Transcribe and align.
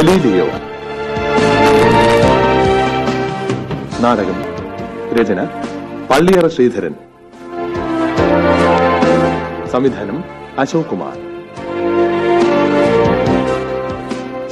Galileo 0.00 0.44
നാടകം 4.02 4.38
രചന 5.16 5.40
പള്ളിയറ 6.10 6.46
ശ്രീധരൻ. 6.46 6.94
സംവിധാനം 9.72 10.18
അശോക് 10.58 10.88
കുമാർ. 10.90 11.16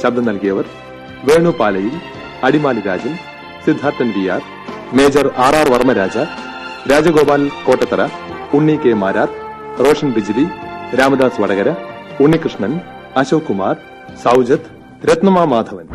ശബ്ദം 0.01 0.25
നൽകിയവർ 0.25 0.65
Venu 1.23 1.53
Palayil 1.59 1.95
Adimali 2.43 2.83
Rajan 2.87 3.15
Siddharthan 3.65 4.11
V 4.17 4.25
R 4.27 4.43
Major 4.93 5.27
R 5.45 5.55
R 5.55 5.69
Varmaraja 5.73 6.15
Rajagopal 6.91 7.43
Kottathara 7.67 8.01
Unni 8.53 8.75
K 8.85 8.93
Marar 9.03 9.31
Roshan 9.85 10.11
Bijili 10.11 10.45
Ramadas 10.99 11.41
Vadakara 11.43 11.71
Unnikrishnan 12.19 12.75
Ashok 13.15 13.47
Kumar 13.47 13.75
Saujath 14.23 14.78
Ratnama 15.05 15.43
Madhavan 15.43 15.85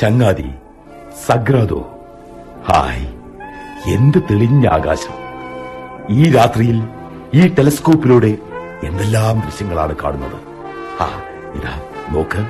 ചങ്ങാതി 0.00 0.50
സഗ്രാദോ. 1.26 1.80
Hi 2.68 3.06
എന്ത് 3.94 4.18
തെളിഞ്ഞ 4.30 4.68
ആകാശം. 4.68 5.14
ഈ 6.10 6.32
രാത്രിയിൽ 6.32 6.88
ഈ 7.34 7.54
ടെലിസ്കോപ്പിലൂടെ 7.54 8.38
എന്തെല്ലാം 8.82 9.40
ദൃശ്യങ്ങളാണ് 9.40 9.96
കാണുന്നത്? 9.96 10.38
ആ 11.02 11.22
ഇതാ 11.54 11.80
നോക്ക്. 12.10 12.42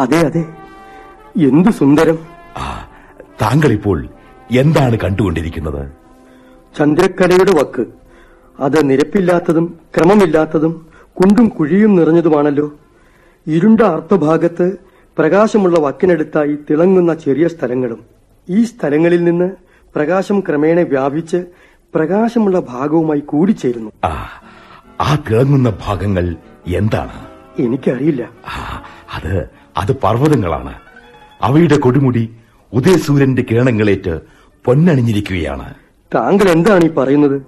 അതെ 0.00 0.20
അതെ. 0.20 0.44
എന്തു 1.36 1.70
സുന്ദരം. 1.70 2.37
താങ്കൾ 3.42 3.72
ഇപ്പോൾ 3.72 4.08
എന്താണ് 4.58 4.98
കണ്ടുകൊണ്ടിരിക്കുന്നത്? 5.04 5.92
ചന്ദ്രക്കലയുടെ 6.78 7.52
വക്ക്. 7.52 7.84
അത് 8.60 8.90
നിരപ്പില്ലാത്തതും 8.90 9.78
ക്രമമില്ലാത്തതും 9.96 10.86
കുണ്ടും 11.20 11.48
കുഴിയും 11.48 11.96
നിറഞ്ഞതുമാണല്ലോ. 11.96 12.72
ഇരുണ്ട 13.46 13.80
അർത്ഥഭാഗത്ത് 13.80 14.76
പ്രകാശമുള്ള 15.18 15.80
വക്കിനടുത്തായി 15.80 16.58
തിളങ്ങുന്ന 16.70 17.14
ചെറിയ 17.14 17.48
സ്ഥലങ്ങളും. 17.48 18.04
ഈ 18.48 18.64
സ്ഥലങ്ങളിൽ 18.64 19.24
നിന്ന് 19.24 19.50
പ്രകാശം 19.94 20.40
ക്രമേണ 20.40 20.80
വ്യാപിച്ച് 20.80 21.44
പ്രകാശമുള്ള 21.94 22.60
ഭാഗവുമായി 22.60 23.20
കൂടിച്ചേരുന്നു. 23.20 23.90
ആ 24.04 24.28
ആ 25.00 25.18
തിളങ്ങുന്ന 25.30 25.72
ഭാഗങ്ങൾ 25.86 26.36
എന്താണ്? 26.66 27.26
എനിക്കറിയില്ല. 27.58 28.28
അത് 29.14 29.48
അത് 29.76 29.92
പർവതങ്ങളാണ്. 29.92 30.74
അവയുടെ 31.42 31.78
കൊടുമുടി 31.78 32.36
ഉദയസൂര്യന്റെ 32.72 33.44
കിരണങ്ങളേറ്റ് 33.50 34.20
പൊന്നണിഞ്ഞിരിക്കുകയാണ്. 34.64 35.74
താങ്കൾ 36.14 36.48
എന്താണ് 36.48 36.84
ഈ 36.84 36.88
പറയുന്നത്? 36.88 37.42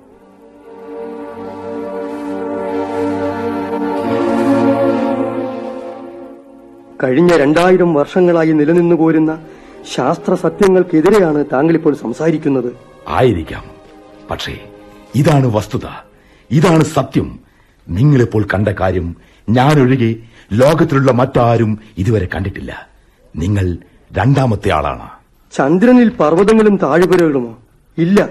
കഴിഞ്ഞ 7.02 7.36
രണ്ടായിരം 7.36 7.94
വർഷങ്ങളായി 7.94 8.52
നിലനിന്നു 8.52 8.96
പോരുന്ന 8.96 9.38
ശാസ്ത്ര 9.94 10.34
സത്യങ്ങൾക്കെതിരെയാണ് 10.34 11.44
താങ്കൾ 11.52 11.74
ഇപ്പോൾ 11.74 11.94
സംസാരിക്കുന്നത്. 11.94 12.72
ആയിരിക്കാം. 13.08 13.64
പക്ഷേ 14.30 14.58
ഇതാണ് 15.14 15.46
വസ്തുത. 15.46 15.86
ഇതാണ് 16.50 16.84
സത്യം. 16.84 17.40
നിങ്ങളിപ്പോൾ 17.88 18.46
കണ്ട 18.54 18.68
കാര്യം 18.68 19.16
ഞാനൊഴികെ 19.48 20.16
ലോകത്തിലുള്ള 20.52 21.12
മറ്റാരും 21.12 21.78
ഇതുവരെ 21.98 22.28
കണ്ടിട്ടില്ല. 22.34 22.88
നിങ്ങൾ 23.36 23.76
രണ്ടാമത്തെ 24.16 24.70
ആളാണ്. 24.70 25.08
ചന്ദ്രനിൽ 25.56 26.08
പർവതങ്ങളും 26.08 26.76
താഴ്വരകളുമോ? 26.76 27.58
ഇല്ല. 27.98 28.28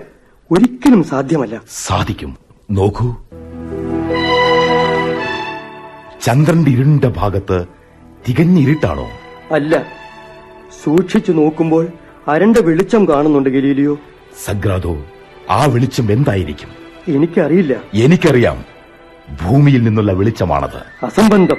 ഒരിക്കലും 0.52 1.04
സാധ്യമല്ല. 1.04 1.62
സാധിക്കും. 1.70 2.38
നോക്കൂ. 2.72 3.16
ചന്ദ്രന്റെ 6.22 6.72
ഇരുണ്ട 6.72 7.06
ഭാഗത്ത് 7.06 7.66
തികഞ്ഞിരുട്ടാണോ? 8.30 9.08
അല്ല. 9.52 9.86
സൂക്ഷിച്ചു 10.84 11.32
നോക്കുമ്പോൾ 11.32 11.88
അരണ്ട 12.28 12.58
വെളിച്ചം 12.58 13.08
കാണുന്നുണ്ട് 13.08 13.50
ഗലീലിയോ. 13.50 13.98
സഗ്രാദോ 14.46 14.98
ആ 15.50 15.66
വെളിച്ചം 15.66 16.12
എന്തായിരിക്കും? 16.12 16.70
എനിക്കറിയില്ല. 17.16 17.76
എനിക്കറിയാം. 17.94 18.66
ഭൂമിയിൽ 19.46 19.84
നിന്നുള്ള 19.84 20.14
വെളിച്ചമാണത്. 20.14 21.06
അസംബന്ധം. 21.06 21.58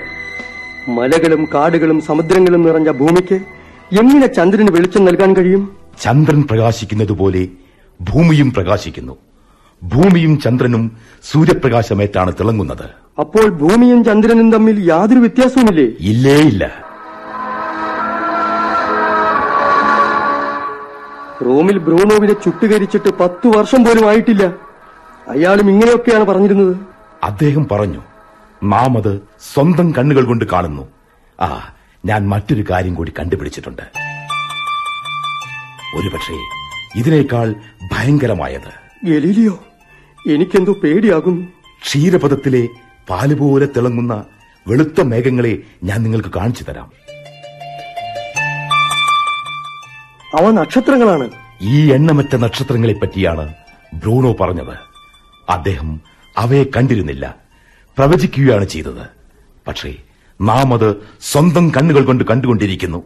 മലകളും 0.88 1.48
കാടുകളും 1.54 2.00
സമുദ്രങ്ങളും 2.00 2.62
നിറഞ്ഞ 2.62 2.91
ഭൂമിക്ക് 2.91 3.41
എങ്ങനെ 3.99 4.27
ചന്ദ്രന് 4.27 4.71
വെളിച്ചം 4.71 5.05
നൽകാൻ 5.05 5.37
കഴിയും? 5.37 5.62
ചന്ദ്രൻ 6.01 6.43
പ്രകാശിക്കുന്നത് 6.43 7.12
പോലെ 7.12 7.49
ഭൂമിയും 8.01 8.53
പ്രകാശിക്കുന്നു. 8.53 9.17
ഭൂമിയും 9.83 10.41
ചന്ദ്രനും 10.41 10.97
സൂര്യപ്രകാശമേറ്റാണ് 11.25 12.33
തിളങ്ങുന്നത്. 12.41 12.87
അപ്പോൾ 13.19 13.49
ഭൂമിയും 13.49 14.05
ചന്ദ്രനും 14.05 14.53
തമ്മിൽ 14.53 14.89
യാതൊരു 14.89 15.21
വ്യത്യാസവുമില്ലേ? 15.21 15.84
ഇല്ലേ 16.01 16.37
ഇല്ല. 16.37 16.65
റോമിൽ 21.47 21.78
ബ്രൂണോവിനെ 21.78 22.33
ചുട്ടുകരിച്ചിട്ട് 22.33 23.09
പത്തു 23.21 23.49
വർഷം 23.49 23.84
പോലും 23.84 24.09
ആയിട്ടില്ല. 24.09 24.45
അയാളും 25.28 25.71
ഇങ്ങനെയൊക്കെയാണ് 25.71 26.25
പറഞ്ഞിരുന്നത്. 26.25 26.77
അദ്ദേഹം 27.25 27.69
പറഞ്ഞു 27.72 28.01
നാം 28.62 28.97
അത് 28.99 29.21
സ്വന്തം 29.55 29.93
കണ്ണുകൾ 29.99 30.25
കൊണ്ട് 30.25 30.45
കാണുന്നു. 30.45 30.89
ആ 31.41 31.75
ഞാൻ 32.05 32.28
മറ്റൊരു 32.28 32.65
കാര്യം 32.71 32.94
കൂടി 32.94 33.12
കണ്ടുപിടിച്ചിട്ടുണ്ട്. 33.19 33.83
ഒരുപക്ഷെ 35.97 36.33
ഇതിനേക്കാൾ 36.99 37.55
ഭയങ്കരമായത്. 37.93 38.71
ഗലീലിയോ 39.05 39.65
എനിക്കെന്തോ 40.31 40.72
പേടിയാകുന്നു. 40.72 41.47
ക്ഷീരപഥത്തിലെ 41.83 42.69
പാലുപോലെ 43.10 43.66
തിളങ്ങുന്ന 43.66 44.25
വെളുത്ത 44.69 45.00
മേഘങ്ങളെ 45.00 45.59
ഞാൻ 45.84 46.03
നിങ്ങൾക്ക് 46.03 46.28
കാണിച്ചു 46.28 46.65
തരാം. 46.65 46.91
അവ 50.39 50.50
നക്ഷത്രങ്ങളാണ്. 50.50 51.31
ഈ 51.62 51.93
എണ്ണമറ്റ 51.93 52.37
നക്ഷത്രങ്ങളെ 52.37 52.93
പറ്റിയാണ് 52.93 53.55
ബ്രൂണോ 53.94 54.33
പറഞ്ഞത്. 54.41 54.78
അദ്ദേഹം 55.49 56.00
അവയെ 56.37 56.65
കണ്ടിരുന്നില്ല. 56.65 57.34
പ്രവചിക്കുകയാണ് 57.99 58.65
ചെയ്തത്. 58.65 59.06
പക്ഷേ 59.69 59.94
നാം 60.41 60.75
അത് 60.75 60.97
സ്വന്തം 61.21 61.71
കണ്ണുകൾ 61.71 62.05
കൊണ്ട് 62.05 62.25
കണ്ടുകൊണ്ടിരിക്കുന്നു. 62.25 63.03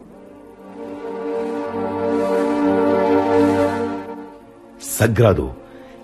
സഗ്രാദു 4.97 5.55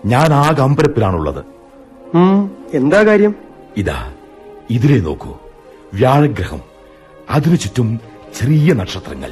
ഞാൻ 0.05 0.33
ആകെ 0.33 0.61
അമ്പരപ്പിലാണുള്ളത്. 0.61 1.45
എന്താ 2.73 3.03
കാര്യം? 3.03 3.35
ഇതാ 3.77 4.13
ഇതിലെ 4.69 4.99
നോക്കൂ. 4.99 5.37
വ്യാഴഗ്രഹം 5.93 6.61
അതിനു 7.29 7.55
ചുറ്റും 7.55 7.99
ചെറിയ 8.39 8.73
നക്ഷത്രങ്ങൾ. 8.73 9.31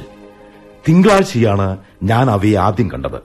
തിങ്കളാഴ്ചയാണ് 0.88 1.76
ഞാൻ 2.02 2.30
അവയെ 2.30 2.56
ആദ്യം 2.56 2.90
കണ്ടത്. 2.90 3.20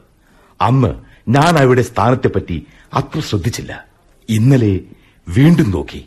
അന്ന് 0.61 0.93
ഞാൻ 1.29 1.57
അവയുടെ 1.57 1.81
സ്ഥാനത്തെപ്പറ്റി 1.81 2.65
അത്ര 2.93 3.19
ശ്രദ്ധിച്ചില്ല. 3.19 3.85
ഇന്നലെ 4.29 4.79
വീണ്ടും 5.27 5.71
നോക്കി. 5.71 6.05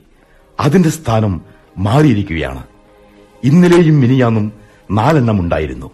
അതിന്റെ 0.61 0.89
സ്ഥാനം 0.89 1.58
മാറിയിരിക്കുകയാണ്. 1.79 2.63
ഇന്നലെയും 3.45 4.01
മിനിയാന്നും 4.01 4.53
നാലെണ്ണം 4.91 5.41
ഉണ്ടായിരുന്നു 5.41 5.91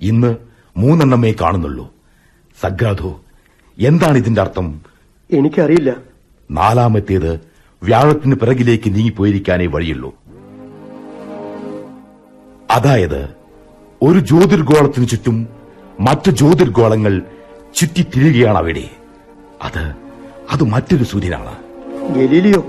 ഇന്ന് 0.00 0.36
മൂന്നെണ്ണമേ 0.76 1.34
കാണുന്നുള്ളൂ. 1.40 1.94
സഗ്രാധു 2.62 3.20
എന്താണ് 3.78 4.18
ഇതിന്റെ 4.18 4.40
അർത്ഥം? 4.40 4.80
എനിക്കറിയില്ല. 5.30 5.92
നാലാമത്തേത് 6.50 7.40
വ്യാഴത്തിന് 7.82 8.34
പിറകിലേക്ക് 8.34 8.94
നീങ്ങിപ്പോയിരിക്കാനേ 8.94 9.66
വഴിയുള്ളൂ. 9.66 10.14
അതായത് 12.70 13.28
ഒരു 14.02 14.18
ജ്യോതിർഗോളത്തിനു 14.18 15.06
ചുറ്റും 15.06 15.48
മറ്റു 16.00 16.30
ജ്യോതിർഗോളങ്ങൾ 16.30 17.22
ചുറ്റിത്തിരിയുകയാണ് 17.76 18.58
അവിടെ. 18.58 18.90
അത് 19.62 19.94
അത് 20.50 20.64
മറ്റൊരു 20.64 21.04
സൂര്യനാണ്. 21.04 21.56
ഗലീലിയോ 22.14 22.64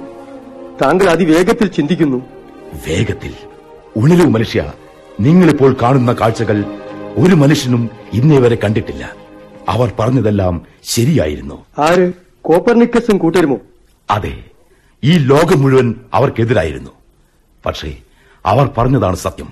താങ്കൾ 0.82 1.10
അതിവേഗത്തിൽ 1.10 1.68
ചിന്തിക്കുന്നു. 1.68 2.39
വേഗത്തിൽ. 2.74 3.34
ഉണരൂ 3.98 4.30
മനുഷ്യ 4.30 4.72
നിങ്ങളിപ്പോൾ 5.20 5.76
കാണുന്ന 5.82 6.14
കാഴ്ചകൾ 6.14 6.64
ഒരു 7.16 7.36
മനുഷ്യനും 7.36 7.90
ഇന്നേ 8.14 8.38
വരെ 8.38 8.58
കണ്ടിട്ടില്ല. 8.64 9.14
അവർ 9.70 9.92
പറഞ്ഞതെല്ലാം 10.00 10.66
ശരിയായിരുന്നു. 10.84 11.66
ആര്? 11.80 12.14
കോപ്പർനിക്കസും 12.42 13.18
കൂട്ടരുമോ? 13.18 13.58
അതെ 14.10 14.44
ഈ 15.04 15.18
ലോകം 15.18 15.62
മുഴുവൻ 15.62 15.96
അവർക്കെതിരായിരുന്നു. 16.14 16.92
പക്ഷേ 17.66 17.98
അവർ 18.46 18.70
പറഞ്ഞതാണ് 18.78 19.16
സത്യം. 19.16 19.50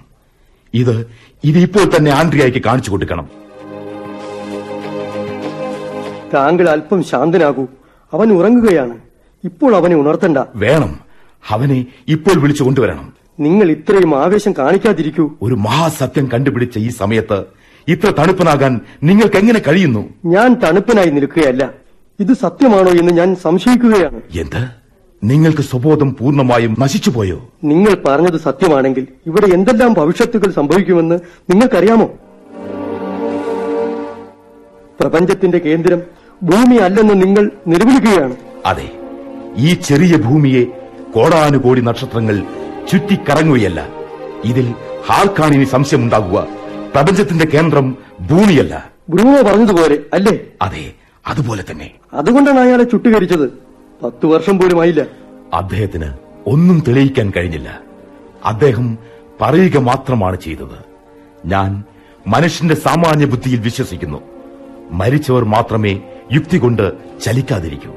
ഇത് 0.73 1.11
ഇത് 1.43 1.57
ഇപ്പോൾ 1.57 1.97
തന്നെ 1.97 2.11
ആൻഡ്രിയയ്ക്ക് 2.11 2.59
കാണിച്ചു 2.59 2.91
കൊടുക്കണം. 2.91 3.29
താങ്കൾ 6.33 6.69
അല്പം 6.69 7.03
ശാന്തനാകൂ. 7.03 7.67
അവൻ 8.13 8.33
ഉറങ്ങുകയാണ്. 8.33 8.97
ഇപ്പോൾ 9.43 9.75
അവനെ 9.75 9.95
ഉണർത്തണ്ട. 9.95 10.37
വേണം. 10.55 11.06
അവനെ 11.49 11.85
ഇപ്പോൾ 12.07 12.39
വിളിച്ചു 12.39 12.63
കൊണ്ടുവരണം. 12.63 13.13
നിങ്ങൾ 13.39 13.71
ഇത്രയും 13.71 14.21
ആവേശം 14.23 14.53
കാണിക്കാതിരിക്കൂ. 14.59 15.31
ഒരു 15.41 15.55
മഹാസത്യം 15.55 16.29
കണ്ടുപിടിച്ച 16.33 16.77
ഈ 16.77 16.89
സമയത്ത് 16.89 17.43
ഇത്ര 17.87 18.13
തണുപ്പനാകാൻ 18.19 18.79
നിങ്ങൾക്ക് 19.03 19.37
എങ്ങനെ 19.37 19.61
കഴിയുന്നു? 19.67 20.09
ഞാൻ 20.25 20.53
തണുപ്പനായി 20.53 21.09
നിൽക്കുകയല്ല. 21.09 21.73
ഇത് 22.19 22.33
സത്യമാണോ 22.33 22.91
എന്ന് 22.91 23.13
ഞാൻ 23.13 23.35
സംശയിക്കുകയാണ്. 23.35 24.21
എന്ത്? 24.39 24.67
നിങ്ങൾക്ക് 25.23 25.61
സ്വബോധം 25.61 26.15
പൂർണമായും 26.15 26.75
നശിച്ചുപോയോ 26.79 27.49
നിങ്ങൾ 27.63 27.93
പറഞ്ഞത് 28.05 28.39
സത്യമാണെങ്കിൽ 28.39 29.07
ഇവിടെ 29.25 29.45
എന്തെല്ലാം 29.45 29.93
ഭവിഷ്യത്തുകൾ 29.93 30.51
സംഭവിക്കുമെന്ന് 30.51 31.19
നിങ്ങൾക്കറിയാമോ? 31.49 32.05
പ്രപഞ്ചത്തിന്റെ 34.99 35.57
കേന്ദ്രം 35.57 36.01
ഭൂമി 36.43 36.75
അല്ലെന്ന് 36.75 37.23
നിങ്ങൾ 37.23 37.51
നിലവിളിക്കുകയാണ്. 37.67 38.35
അതെ 38.65 38.91
ഈ 39.57 39.73
ചെറിയ 39.73 40.17
ഭൂമിയെ 40.17 40.65
കോടാനുകോടി 41.15 41.81
നക്ഷത്രങ്ങൾ 41.81 42.43
ചുറ്റിക്കറങ്ങുകയല്ല. 42.91 43.87
ഇതിൽ 44.45 44.73
ഹാർക്കാണിന് 45.05 45.65
സംശയമുണ്ടാകുക. 45.65 46.47
പ്രപഞ്ചത്തിന്റെ 46.95 47.45
കേന്ദ്രം 47.45 47.97
ഭൂമിയല്ല. 48.21 48.91
ബ്രൂണോ 49.09 49.41
പറഞ്ഞതുപോലെ 49.41 49.99
അല്ലേ? 50.13 50.39
അതെ 50.61 50.93
അതുപോലെ 51.27 51.63
തന്നെ. 51.71 51.91
അതുകൊണ്ടാണ് 52.13 52.59
അയാളെ 52.59 52.83
ചുട്ടുകരിച്ചത്. 52.83 53.49
പത്തു 54.03 54.27
വർഷം 54.27 54.59
പോലും 54.59 54.81
ആയില്ല. 54.81 55.01
അദ്ദേഹത്തിന് 55.53 56.13
ഒന്നും 56.47 56.83
തെളിയിക്കാൻ 56.87 57.31
കഴിഞ്ഞില്ല. 57.37 57.79
അദ്ദേഹം 58.45 58.97
പറയുക 59.41 59.77
മാത്രമാണ് 59.77 60.41
ചെയ്തത്. 60.41 60.85
ഞാൻ 61.45 61.83
മനുഷ്യന്റെ 62.27 62.75
സാമാന്യ 62.75 63.25
ബുദ്ധിയിൽ 63.25 63.59
വിശ്വസിക്കുന്നു. 63.59 64.21
മരിച്ചവർ 64.91 65.45
മാത്രമേ 65.45 65.99
യുക്തി 66.33 66.57
കൊണ്ട് 66.57 66.93
ചലിക്കാതിരിക്കൂ. 67.23 67.91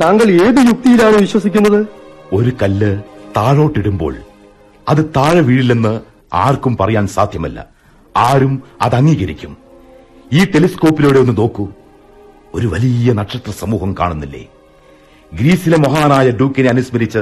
താങ്കൾ 0.00 0.30
ഏത് 0.30 0.58
യുക്തിയിലാണ് 0.58 1.16
വിശ്വസിക്കുന്നത്? 1.16 1.86
ഒരു 2.32 2.52
കല്ല് 2.62 3.02
താഴോട്ടിടുമ്പോൾ 3.36 4.16
അത് 4.88 5.12
താഴെ 5.16 5.40
വീഴില്ലെന്ന് 5.40 6.00
ആർക്കും 6.34 6.76
പറയാൻ 6.76 7.06
സാധ്യമല്ല. 7.06 7.66
ആരും 8.16 8.62
അത് 8.82 8.94
അംഗീകരിക്കും. 8.94 9.56
ഈ 10.32 10.44
ടെലിസ്കോപ്പിലൂടെ 10.44 11.18
ഒന്ന് 11.18 11.36
നോക്കൂ. 11.36 11.68
ഒരു 12.54 12.66
വലിയ 12.66 13.12
നക്ഷത്ര 13.12 13.50
സമൂഹം 13.50 13.94
കാണുന്നില്ലേ? 14.00 14.46
ഗ്രീസിലെ 15.34 15.76
മഹാനായ 15.76 16.30
ഡൂക്കിനെ 16.30 16.68
അനുസ്മരിച്ച് 16.68 17.18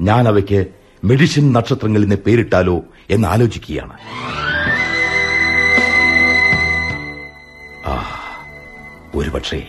ഞാൻ 0.00 0.28
അവയ്ക്ക് 0.28 0.66
മെഡിസിൻ 1.04 1.52
നക്ഷത്രങ്ങൾ 1.52 2.02
എന്ന് 2.02 2.16
പേരിട്ടാലോ 2.16 2.80
എന്ന് 3.10 3.28
ആലോചിക്കുകയാണ്. 3.28 3.92
ഒരുപക്ഷേ 9.14 9.62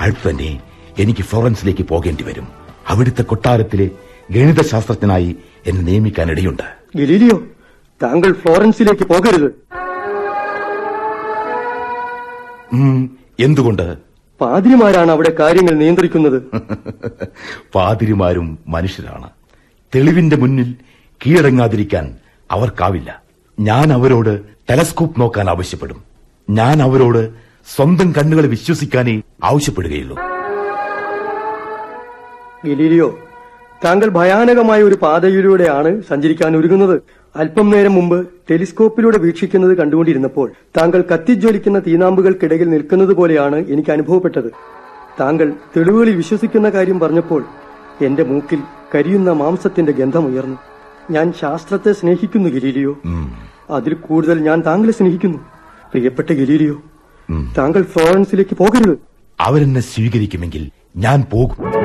അടുത്തന്നെ 0.00 0.62
എനിക്ക് 0.98 1.20
ഫ്ലോറൻസിലേക്ക് 1.20 1.82
പോകേണ്ടി 1.82 2.24
വരും. 2.24 2.48
അവിടുത്തെ 2.88 3.22
കൊട്ടാരത്തിലെ 3.22 3.90
ഗണിതശാസ്ത്രജ്ഞനായി 4.30 5.36
എന്നെ 5.66 5.82
നിയമിക്കാനിടയുണ്ട്. 5.82 6.62
ഗലീലിയോ 6.96 7.42
താങ്കൾ 8.02 8.32
ഫ്ലോറൻസിലേക്ക് 8.32 9.02
പോകരുത്. 9.02 9.50
എന്തുകൊണ്ട്? 13.40 13.96
പാതിരിമാരാണ് 14.40 15.10
അവിടെ 15.10 15.36
കാര്യങ്ങൾ 15.40 15.74
നിയന്ത്രിക്കുന്നത്. 15.74 16.42
പാതിരിമാരും 17.74 18.58
മനുഷ്യരാണ്. 18.68 19.30
തെളിവിന്റെ 19.94 20.36
മുന്നിൽ 20.36 20.74
കീഴടങ്ങാതിരിക്കാൻ 21.26 22.16
അവർക്കാവില്ല. 22.50 23.22
ഞാൻ 23.60 23.92
അവരോട് 23.92 24.40
ടെലസ്കോപ്പ് 24.70 25.20
നോക്കാൻ 25.20 25.50
ആവശ്യപ്പെടും. 25.50 26.04
ഞാൻ 26.50 26.82
അവരോട് 26.82 27.30
സ്വന്തം 27.76 28.12
കണ്ണുകളെ 28.12 28.48
വിശ്വസിക്കാനേ 28.48 29.22
ആവശ്യപ്പെടുകയുള്ളൂ. 29.44 30.16
ഗലീലിയോ 32.64 33.18
താങ്കൾ 33.84 34.08
ഭയാനകമായ 34.08 34.82
ഒരു 34.82 34.94
പാതയിലൂടെയാണ് 34.94 36.02
സഞ്ചരിക്കാൻ 36.08 36.56
ഒരുങ്ങുന്നത്. 36.56 37.00
അല്പം 37.36 37.70
നേരം 37.70 37.94
മുമ്പ് 37.94 38.26
ടെലിസ്കോപ്പിലൂടെ 38.50 39.18
വീക്ഷിക്കുന്നത് 39.18 39.76
കണ്ടുകൊണ്ടിരുന്നപ്പോൾ 39.76 40.52
താങ്കൾ 40.76 41.04
കത്തിജ്വലിക്കുന്ന 41.14 41.78
തീനാമ്പുകൾക്കിടയിൽ 41.78 42.70
നിൽക്കുന്നത് 42.70 43.12
പോലെയാണ് 43.14 43.56
എനിക്ക് 43.56 43.90
അനുഭവപ്പെട്ടത്. 43.90 44.50
താങ്കൾ 45.20 45.52
തെളിവുകളിൽ 45.76 46.16
വിശ്വസിക്കുന്ന 46.16 46.70
കാര്യം 46.70 47.00
പറഞ്ഞപ്പോൾ 47.00 47.44
എന്റെ 48.02 48.24
മൂക്കിൽ 48.24 48.60
കരിയുന്ന 48.94 49.32
മാംസത്തിന്റെ 49.32 49.92
ഗന്ധം 49.92 50.26
ഉയർന്നു. 50.26 50.56
ഞാൻ 51.10 51.32
ശാസ്ത്രത്തെ 51.40 51.92
സ്നേഹിക്കുന്നു 51.92 52.48
ഗലീലിയോ. 52.48 52.98
അതിൽ 53.70 53.94
കൂടുതൽ 53.94 54.38
ഞാൻ 54.38 54.62
താങ്കളെ 54.66 54.92
സ്നേഹിക്കുന്നു. 54.92 55.38
പ്രിയപ്പെട്ട 55.92 56.30
ഗലീലിയോ 56.32 56.76
താങ്കൾ 57.58 57.82
ഫ്ലോറൻസിലേക്ക് 57.82 58.56
പോകരുത്. 58.56 58.98
അവരെന്നെ 59.40 59.80
സ്വീകരിക്കുമെങ്കിൽ 59.80 60.70
ഞാൻ 60.96 61.24
പോകും. 61.32 61.77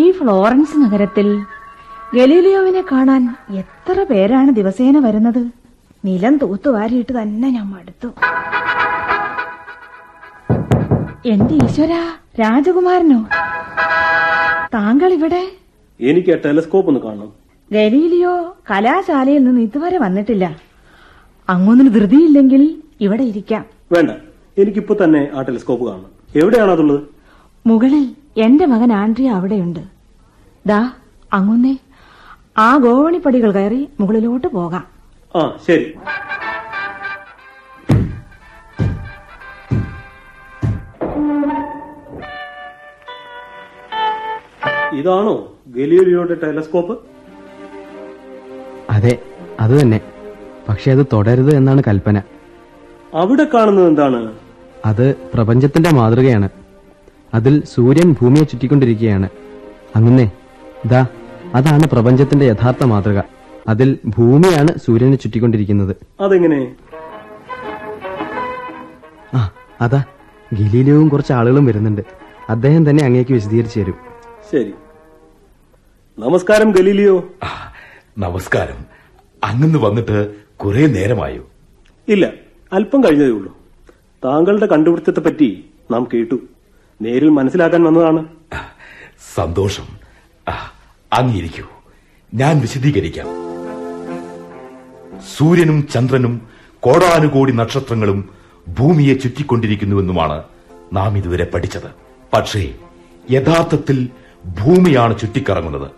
ഈ 0.00 0.10
ഫ്ലോറൻസ് 0.10 0.76
നഗരത്തിൽ 0.82 1.26
ഗലീലിയോവിനെ 2.14 2.84
കാണാൻ 2.92 3.22
എത്ര 3.50 4.06
പേരാണ് 4.10 4.50
ദിവസേന 4.50 4.98
വരുന്നത്? 4.98 5.42
നിലം 6.04 6.36
തൂത്തുവാരിയിട്ട് 6.36 7.12
തന്നെ 7.22 7.48
ഞാൻ 7.50 7.66
മടുത്തു. 7.66 8.08
എന്റെ 11.28 11.54
ഈശ്വര 11.64 11.92
രാജകുമാരനോ? 12.40 13.20
താങ്കൾ 14.74 15.12
ഇവിടെ 15.12 15.42
എനിക്ക് 16.00 16.30
ടെലിസ്കോപ്പ് 16.44 16.44
ടെലസ്കോപ്പ് 16.44 16.88
ഒന്ന് 16.90 17.00
കാണണം. 17.00 17.30
ഗലീലിയോ 17.72 18.56
കലാശാലയിൽ 18.70 19.44
നിന്ന് 19.44 19.60
ഇതുവരെ 19.60 19.98
വന്നിട്ടില്ല. 19.98 20.44
അങ്ങൊന്നിന് 21.48 21.94
ധൃതിയില്ലെങ്കിൽ 21.94 22.62
ഇവിടെ 23.00 23.22
ഇരിക്കാം. 23.22 23.64
വേണ്ട. 23.92 24.10
എനിക്കിപ്പോ 24.58 24.94
തന്നെ 25.04 25.30
ആ 25.34 25.42
ടെലിസ്കോപ്പ് 25.42 25.84
കാണണം. 25.86 26.10
എവിടെയാണ് 26.42 26.70
അതുള്ളത്? 26.70 27.00
മുകളിൽ 27.66 28.04
എന്റെ 28.36 28.66
മകൻ 28.66 28.92
ആൻഡ്രിയ 28.92 29.30
അവിടെയുണ്ട്. 29.30 29.80
ദാ 30.66 30.90
അങ്ങുന്നേ. 31.32 31.76
ആ 32.58 32.76
ഗോവണിപ്പടികൾ 32.76 33.52
കയറി 33.52 33.88
മുകളിലോട്ട് 34.00 34.46
പോകാം. 34.46 34.84
ആ 35.36 35.58
ശരി. 35.68 35.94
ഇതാണോ 44.98 45.52
ഗലീലിയോയുടെ 45.68 46.34
ടെലസ്കോപ്പ്? 46.34 46.98
അതെ 48.90 49.22
അത് 49.60 49.80
തന്നെ. 49.80 50.00
പക്ഷെ 50.68 50.90
അത് 50.90 51.06
തുടരുത് 51.12 51.56
എന്നാണ് 51.56 51.82
കൽപ്പന. 51.86 52.22
അവിടെ 53.14 53.46
കാണുന്നത് 53.54 53.88
എന്താണ്? 53.88 54.32
അത് 54.84 55.16
പ്രപഞ്ചത്തിന്റെ 55.34 55.90
മാതൃകയാണ്. 55.90 56.48
അതിൽ 57.34 57.64
സൂര്യൻ 57.64 58.12
ഭൂമിയെ 58.12 58.44
ചുറ്റിക്കൊണ്ടിരിക്കുകയാണ്. 58.44 59.28
അങ്ങനെ 59.96 60.32
ദാ 60.86 61.06
അതാണ് 61.54 61.82
പ്രപഞ്ചത്തിന്റെ 61.88 62.46
യഥാർത്ഥ 62.46 62.84
മാതൃക. 62.84 63.22
അതിൽ 63.68 63.98
ഭൂമിയാണ് 64.06 64.68
സൂര്യനെ 64.78 65.16
ചുറ്റിക്കൊണ്ടിരിക്കുന്നത്. 65.16 65.96
അതെങ്ങനെ? 66.20 66.76
ആ 69.34 69.52
അതാ 69.80 70.04
ഗിലീലവും 70.54 71.08
കുറച്ച് 71.08 71.32
ആളുകളും 71.32 71.66
വരുന്നുണ്ട്. 71.66 72.00
അദ്ദേഹം 72.48 72.90
തന്നെ 72.90 73.04
അങ്ങേക്ക് 73.04 73.32
വിശദീകരിച്ചു 73.32 73.80
തരും. 73.80 73.94
ശരി. 74.52 74.74
നമസ്കാരം 76.18 76.70
ഗലീലിയോ. 76.70 77.28
നമസ്കാരം. 78.18 78.84
അങ്ങന്ന് 79.44 79.78
വന്നിട്ട് 79.78 80.34
കുറെ 80.56 80.86
നേരമായോ? 80.86 81.42
ഇല്ല 82.08 82.32
അല്പം 82.72 83.04
കഴിഞ്ഞതേ 83.04 83.30
ഉള്ളൂ. 83.30 83.56
താങ്കളുടെ 84.24 84.66
കണ്ടുപിടുത്തത്തെ 84.66 85.20
പറ്റി 85.20 85.64
നാം 85.90 86.08
കേട്ടു. 86.14 86.38
നേരിൽ 87.04 87.28
മനസ്സിലാക്കാൻ 87.28 87.82
വന്നതാണ്. 87.82 88.28
സന്തോഷം. 89.34 89.86
അങ്ങിരിക്കൂ 91.12 91.66
ഞാൻ 92.34 92.60
വിശദീകരിക്കാം. 92.60 93.26
സൂര്യനും 95.36 95.88
ചന്ദ്രനും 95.88 96.48
കോടാനുകോടി 96.80 97.52
നക്ഷത്രങ്ങളും 97.52 98.30
ഭൂമിയെ 98.68 99.14
ചുറ്റിക്കൊണ്ടിരിക്കുന്നുവെന്നുമാണ് 99.14 100.42
നാം 100.92 101.18
ഇതുവരെ 101.18 101.44
പഠിച്ചത്. 101.44 101.90
പക്ഷേ 102.32 102.74
യഥാർത്ഥത്തിൽ 103.30 104.08
ഭൂമിയാണ് 104.46 105.18
ചുറ്റിക്കറങ്ങുന്നത്. 105.18 105.90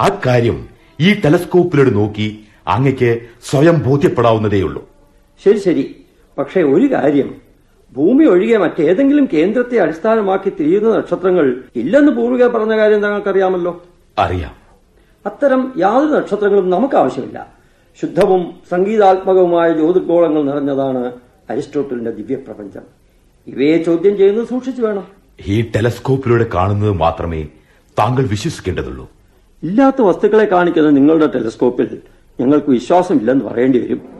അക്കാര്യം 0.00 0.68
ഈ 1.00 1.20
ടെലസ്കോപ്പിലൂടെ 1.20 1.90
നോക്കി 1.90 2.44
അങ്ങയ്ക്ക് 2.68 3.20
സ്വയം 3.44 3.82
ബോധ്യപ്പെടാവുന്നതേയുള്ളൂ. 3.86 4.88
ശരി 5.44 5.58
ശരി. 5.58 6.04
പക്ഷേ 6.38 6.62
ഒരു 6.62 6.92
കാര്യം 6.92 7.45
ഭൂമി 7.92 8.24
ഒഴികെ 8.24 8.56
മറ്റേതെങ്കിലും 8.56 9.28
കേന്ദ്രത്തെ 9.32 9.78
അടിസ്ഥാനമാക്കി 9.78 10.52
തിരിയുന്ന 10.60 10.96
നക്ഷത്രങ്ങൾ 10.96 11.62
ഇല്ലെന്ന് 11.76 12.12
പൂർവികർ 12.12 12.48
പറഞ്ഞ 12.48 12.76
കാര്യം 12.76 13.00
താങ്കൾക്കറിയാമല്ലോ? 13.00 13.82
അറിയാം. 14.18 14.54
അത്തരം 15.26 15.72
യാതൊരു 15.78 16.12
നക്ഷത്രങ്ങളും 16.12 16.70
നമുക്ക് 16.70 16.94
ആവശ്യമില്ല 16.94 17.52
ശുദ്ധവും 18.00 18.54
സംഗീതാത്മകവുമായ 18.70 19.72
ജ്യോതിർഗോളങ്ങൾ 19.72 20.42
നിറഞ്ഞതാണ് 20.42 21.12
അരിസ്റ്റോട്ടലിന്റെ 21.50 22.10
ദിവ്യപ്രപഞ്ചം. 22.10 22.82
ഇവയെ 23.46 23.82
ചോദ്യം 23.82 24.16
ചെയ്യുന്നത് 24.16 24.48
സൂക്ഷിച്ചു 24.48 24.82
വേണം. 24.82 25.06
ഈ 25.46 25.62
ടെലസ്കോപ്പിലൂടെ 25.62 26.46
കാണുന്നത് 26.54 26.90
മാത്രമേ 26.90 27.48
താങ്കൾ 27.98 28.26
വിശ്വസിക്കേണ്ടതുള്ളൂ. 28.26 29.10
ഇല്ലാത്ത 29.62 30.02
വസ്തുക്കളെ 30.02 30.44
കാണിക്കുന്ന 30.44 30.90
നിങ്ങളുടെ 30.90 31.26
ടെലസ്കോപ്പിൽ 31.26 31.98
ഞങ്ങൾക്ക് 32.40 32.70
വിശ്വാസമില്ലെന്ന് 32.70 33.44
പറയേണ്ടി 33.44 33.78
വരും. 33.78 34.15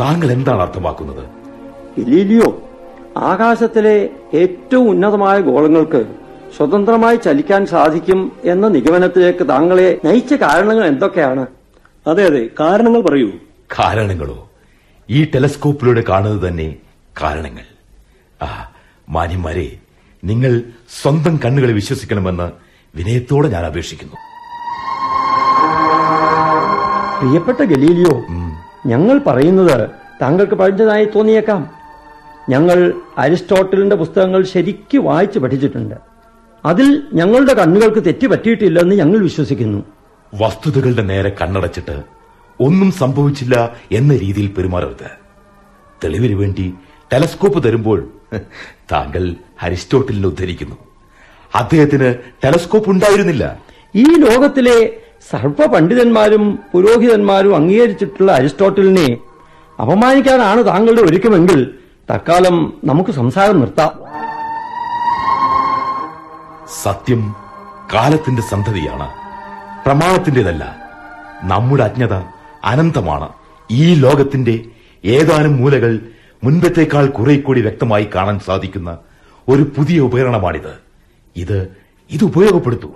താങ്കൾ 0.00 0.32
എന്താണ് 0.32 0.60
അർത്ഥമാക്കുന്നത്? 0.60 1.24
ഗലീലിയോ 2.00 2.62
ആകാശത്തിലെ 3.16 4.10
ഏറ്റവും 4.34 4.90
ഉന്നതമായ 4.90 5.40
ഗോളങ്ങൾക്ക് 5.40 6.06
സ്വതന്ത്രമായി 6.56 7.16
ചലിക്കാൻ 7.16 7.66
സാധിക്കും 7.66 8.32
എന്ന 8.44 8.68
നിഗമനത്തിലേക്ക് 8.68 9.48
താങ്കളെ 9.48 10.00
നയിച്ച 10.04 10.34
കാരണങ്ങൾ 10.34 10.86
എന്തൊക്കെയാണ്? 10.86 11.46
അതെ 12.06 12.26
അതെ. 12.26 12.50
കാരണങ്ങൾ 12.60 13.00
പറയൂ. 13.02 13.30
കാരണങ്ങളോ? 13.80 14.50
ഈ 15.10 15.24
ടെലസ്കോപ്പിലൂടെ 15.24 16.04
കാണുന്നത് 16.08 16.48
തന്നെ 16.48 16.76
കാരണങ്ങൾ. 17.22 17.64
ആ 18.44 18.70
മാന്യന്മാരെ 19.08 19.78
നിങ്ങൾ 20.24 20.62
സ്വന്തം 21.02 21.40
കണ്ണുകളെ 21.44 21.72
വിശ്വസിക്കണമെന്ന് 21.72 22.50
വിനയത്തോടെ 22.96 23.48
ഞാൻ 23.48 23.66
അപേക്ഷിക്കുന്നു. 23.66 24.16
പ്രിയപ്പെട്ട 27.20 27.58
ഗലീലിയോ 27.58 28.24
ഞങ്ങൾ 28.86 29.18
പറയുന്നത് 29.18 29.90
താങ്കൾക്ക് 30.22 30.54
പഠിച്ചതായി 30.54 31.04
തോന്നിയേക്കാം. 31.04 31.70
ഞങ്ങൾ 32.48 32.92
അരിസ്റ്റോട്ടലിന്റെ 33.18 33.96
പുസ്തകങ്ങൾ 33.96 34.42
ശരിക്ക് 34.44 34.98
വായിച്ചു 34.98 35.38
പഠിച്ചിട്ടുണ്ട്. 35.38 35.94
അതിൽ 36.64 37.02
ഞങ്ങളുടെ 37.12 37.54
കണ്ണുകൾക്ക് 37.54 38.04
തെറ്റ് 38.04 38.26
പറ്റിയിട്ടില്ലെന്ന് 38.26 38.96
ഞങ്ങൾ 38.96 39.18
വിശ്വസിക്കുന്നു. 39.18 39.84
വസ്തുതകളുടെ 40.34 41.02
നേരെ 41.02 41.36
കണ്ണടച്ചിട്ട് 41.42 42.02
ഒന്നും 42.60 42.92
സംഭവിച്ചില്ല 42.92 43.76
എന്ന 43.92 44.16
രീതിയിൽ 44.16 44.46
പെരുമാറരുത്. 44.46 45.10
തെളിവിന് 46.04 46.34
വേണ്ടി 46.34 46.74
ടെലസ്കോപ്പ് 47.12 47.62
തരുമ്പോൾ 47.62 48.08
താങ്കൾ 48.92 49.34
അരിസ്റ്റോട്ടലിനെ 49.62 50.28
ഉദ്ധരിക്കുന്നു. 50.28 50.76
അദ്ദേഹത്തിന് 51.54 52.14
ടെലസ്കോപ്പ് 52.44 52.90
ഉണ്ടായിരുന്നില്ല. 52.90 53.58
ഈ 53.94 54.02
ലോകത്തിലെ 54.02 55.01
സർവ 55.30 55.66
പണ്ഡിതന്മാരും 55.66 56.58
പുരോഹിതന്മാരും 56.72 57.56
അംഗീകരിച്ചിട്ടുള്ള 57.56 58.32
അരിസ്റ്റോട്ടലിനെ 58.32 59.18
അപമാനിക്കാനാണ് 59.80 60.66
താങ്കളുടെ 60.66 61.02
ഒരുക്കമെങ്കിൽ 61.02 61.74
തക്കാലം 62.14 62.72
നമുക്ക് 62.84 63.10
സംസാരം 63.10 63.60
നിർത്താം. 63.60 63.90
സത്യം 66.82 67.34
കാലത്തിന്റെ 67.94 68.42
സന്തതിയാണ്. 68.42 69.10
പ്രമാണത്തിന്റേതല്ല. 69.86 70.76
നമ്മുടെ 71.42 71.84
അജ്ഞത 71.84 72.12
അനന്തമാണ്. 72.64 73.28
ഈ 73.70 73.94
ലോകത്തിന്റെ 73.94 74.64
ഏതാനും 75.04 75.56
മൂലകൾ 75.56 76.00
മുൻപത്തേക്കാൾ 76.44 77.06
കുറെ 77.06 77.36
കൂടി 77.36 77.60
വ്യക്തമായി 77.60 78.08
കാണാൻ 78.14 78.38
സാധിക്കുന്ന 78.38 78.98
ഒരു 79.48 79.62
പുതിയ 79.62 80.00
ഉപകരണമാണിത്. 80.00 80.74
ഇത് 81.36 81.76
ഇത് 82.10 82.24
ഉപയോഗപ്പെടുത്തൂ. 82.24 82.94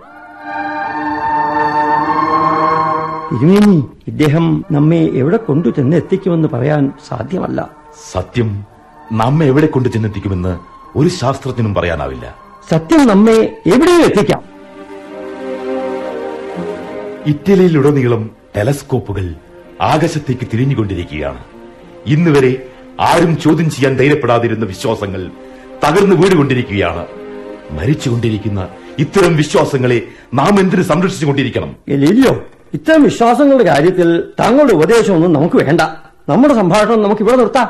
തിരുമേനി 3.37 3.85
ഇദ്ദേഹം 4.07 4.65
നമ്മെ 4.71 4.97
എവിടെ 4.97 5.37
കൊണ്ടു 5.37 5.69
ചെന്ന് 5.69 5.97
എത്തിക്കുമെന്ന് 5.97 6.49
പറയാൻ 6.49 6.93
സാധ്യമല്ല. 7.09 7.71
സത്യം 8.13 8.65
നമ്മെ 9.13 9.47
എവിടെ 9.47 9.67
കൊണ്ടു 9.67 9.89
ചെന്നെത്തിക്കുമെന്ന് 9.89 10.59
ഒരു 10.99 11.09
ശാസ്ത്രജ്ഞനും 11.09 11.75
പറയാനാവില്ല. 11.75 12.35
സത്യം 12.71 13.07
നമ്മെ 13.09 13.57
എവിടെയും 13.67 14.03
എത്തിക്കാം? 14.03 14.43
ഇറ്റലിയിലുടനീളം 17.27 18.31
ടെലസ്കോപ്പുകൾ 18.57 19.35
ആകാശത്തേക്ക് 19.81 20.49
തിരിഞ്ഞുകൊണ്ടിരിക്കുകയാണ്. 20.53 21.45
ഇന്നുവരെ 22.07 22.67
ആരും 23.01 23.39
ചോദ്യം 23.39 23.71
ചെയ്യാൻ 23.71 23.97
ധൈര്യപ്പെടാതിരുന്ന 23.97 24.65
വിശ്വാസങ്ങൾ 24.65 25.31
തകർന്നു 25.87 26.17
വീടുകൊണ്ടിരിക്കുകയാണ് 26.17 27.07
മരിച്ചുകൊണ്ടിരിക്കുന്ന 27.71 28.69
ഇത്തരം 28.99 29.37
വിശ്വാസങ്ങളെ 29.37 30.03
നാം 30.35 30.61
എന്തിനു 30.61 30.83
സംരക്ഷിച്ചുകൊണ്ടിരിക്കണം? 30.83 31.77
ഗലീലിയോ 31.89 32.45
ഇത്തരം 32.75 33.03
വിശ്വാസങ്ങളുടെ 33.03 33.65
കാര്യത്തിൽ 33.65 34.25
താങ്കളുടെ 34.41 34.73
ഉപദേശമൊന്നും 34.73 35.33
നമുക്ക് 35.33 35.57
വേണ്ട. 35.57 35.81
നമ്മുടെ 36.29 36.55
സംഭാഷണം 36.55 37.03
നമുക്ക് 37.03 37.23
ഇവിടെ 37.23 37.37
നിർത്താം. 37.37 37.69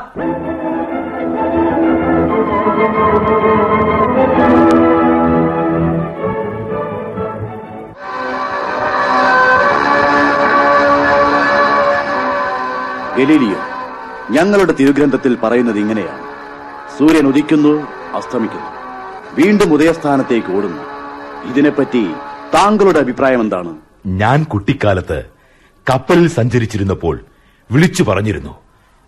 ഗലീലിയോ 13.16 13.58
ഞങ്ങളുടെ 14.30 14.72
തിരുഗ്രന്ഥത്തിൽ 14.72 15.38
പറയുന്നത് 15.42 15.78
ഇങ്ങനെയാണ്. 15.78 16.22
സൂര്യൻ 16.98 17.26
ഉദിക്കുന്നു 17.26 17.86
അസ്തമിക്കുന്നു. 18.14 18.70
വീണ്ടും 19.34 19.72
ഉദയസ്ഥാനത്തേക്ക് 19.72 20.56
ഓടുന്നു. 20.56 20.82
ഇതിനെപ്പറ്റി 21.50 22.10
താങ്കളുടെ 22.54 22.98
അഭിപ്രായം 22.98 23.40
എന്താണ്? 23.40 23.85
ഞാൻ 24.06 24.44
കുട്ടിക്കാലത്ത് 24.44 25.24
കപ്പലിൽ 25.90 26.28
സഞ്ചരിച്ചിരുന്നപ്പോൾ 26.28 27.24
വിളിച്ചു 27.72 28.02
പറഞ്ഞിരുന്നു 28.02 28.54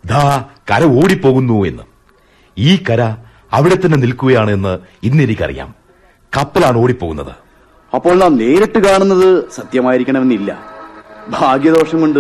ദാ 0.07 0.45
കര 0.71 0.85
ഓടിപ്പോകുന്നു 0.85 1.67
എന്ന്. 1.67 1.83
ഈ 2.59 2.83
കര 2.91 3.03
അവിടെ 3.53 3.75
തന്നെ 3.75 3.99
നിൽക്കുകയാണ് 3.99 4.51
എന്ന് 4.51 4.79
ഇന്നെനിക്കറിയാം. 5.03 5.75
കപ്പലാണ് 6.37 6.77
ഓടിപ്പോകുന്നത്. 6.77 7.33
അപ്പോൾ 7.95 8.15
നാം 8.15 8.37
നേരിട്ട് 8.37 8.79
കാണുന്നത് 8.79 9.45
സത്യമായിരിക്കണമെന്നില്ല. 9.55 10.59
ഭാഗ്യദോഷം 11.29 12.01
കൊണ്ട് 12.01 12.19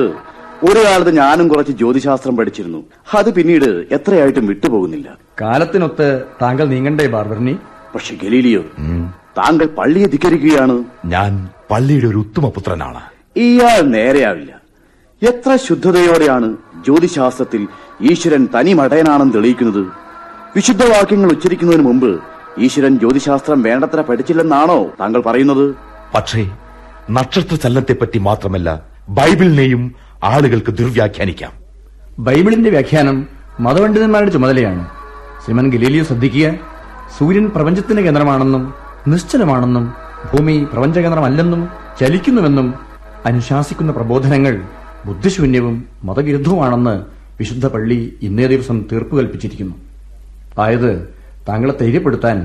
ഒരു 0.62 0.84
കാലത്ത് 0.84 1.16
ഞാനും 1.16 1.48
കുറച്ച് 1.48 1.72
ജ്യോതിശാസ്ത്രം 1.72 2.36
പഠിച്ചിരുന്നു. 2.36 2.84
അത് 3.14 3.34
പിന്നീട് 3.34 3.64
എത്രയായിട്ടും 3.64 4.46
വിട്ടുപോകുന്നില്ല. 4.46 5.18
കാലത്തിനൊത്ത് 5.40 6.22
താങ്കൾ 6.42 6.68
നീങ്ങണ്ടേ 6.68 7.06
ബാർബറിനി 7.06 7.58
പക്ഷെ 7.94 8.14
ഗലീലിയോ 8.22 8.62
താങ്കൾ 9.38 9.66
പള്ളിയെ 9.66 10.06
ധിക്കരിക്കുകയാണ്. 10.06 10.84
ഞാൻ 11.04 11.48
പള്ളിയുടെ 11.70 12.06
ഒരു 12.06 12.16
ഉത്തമ 12.16 12.48
പുത്രനാണ്. 12.48 13.00
ഇയാൾ 13.36 13.80
നേരെയാവില്ല. 13.80 14.52
എത്ര 15.22 15.56
ശുദ്ധതയോടെയാണ് 15.56 16.48
ജ്യോതിശാസ്ത്രത്തിൽ 16.84 17.68
ഈശ്വരൻ 18.00 18.48
തനി 18.54 18.72
മടയനാണെന്ന് 18.72 19.34
തെളിയിക്കുന്നത്. 19.34 19.86
വിശുദ്ധ 20.56 20.84
വാക്യങ്ങൾ 20.84 21.30
ഉച്ചരിക്കുന്നതിന് 21.30 21.84
മുമ്പ് 21.84 22.20
ഈശ്വരൻ 22.58 22.98
ജ്യോതിശാസ്ത്രം 22.98 23.62
വേണ്ടത്ര 23.62 24.00
പഠിച്ചില്ലെന്നാണോ 24.00 24.78
താങ്കൾ 25.00 25.20
പറയുന്നത്? 25.20 25.74
പക്ഷേ 26.14 26.50
നക്ഷത്ര 27.10 27.54
ചലനത്തെപ്പറ്റി 27.54 28.18
മാത്രമല്ല 28.18 28.82
ബൈബിളിനെയും 29.08 29.94
ആളുകൾക്ക് 30.24 30.70
ദുർവ്യാഖ്യാനിക്കാം. 30.70 31.52
ബൈബിളിന്റെ 32.18 32.70
വ്യാഖ്യാനം 32.70 33.26
മതപണ്ഡിതന്മാരുടെ 33.60 34.30
ചുമതലയാണ്. 34.30 34.86
ശ്രീമൻ 35.44 35.70
ഗലീലിയോ 35.70 36.04
ശ്രദ്ധിക്കുക. 36.04 36.77
സൂര്യൻ 37.16 37.50
പ്രപഞ്ചത്തിന്റെ 37.50 38.02
കേന്ദ്രമാണെന്നും 38.02 38.74
നിശ്ചലമാണെന്നും 39.06 39.84
ഭൂമി 40.32 40.66
പ്രപഞ്ചകേന്ദ്രമല്ലെന്നും 40.72 41.68
ചലിക്കുന്നുവെന്നും 42.00 42.74
അനുശാസിക്കുന്ന 43.26 43.92
പ്രബോധനങ്ങൾ 43.92 44.54
ബുദ്ധിശൂന്യവും 45.06 45.88
മതവിരുദ്ധവുമാണെന്ന് 46.04 46.94
വിശുദ്ധ 47.38 47.66
പള്ളി 47.66 48.18
ഇന്നേ 48.22 48.46
ദിവസം 48.46 48.84
തീർപ്പ് 48.92 49.16
കൽപ്പിച്ചിരിക്കുന്നു. 49.16 49.74
ആയത് 50.60 50.92
താങ്കളെ 51.48 51.74
ധൈര്യപ്പെടുത്താൻ 51.80 52.36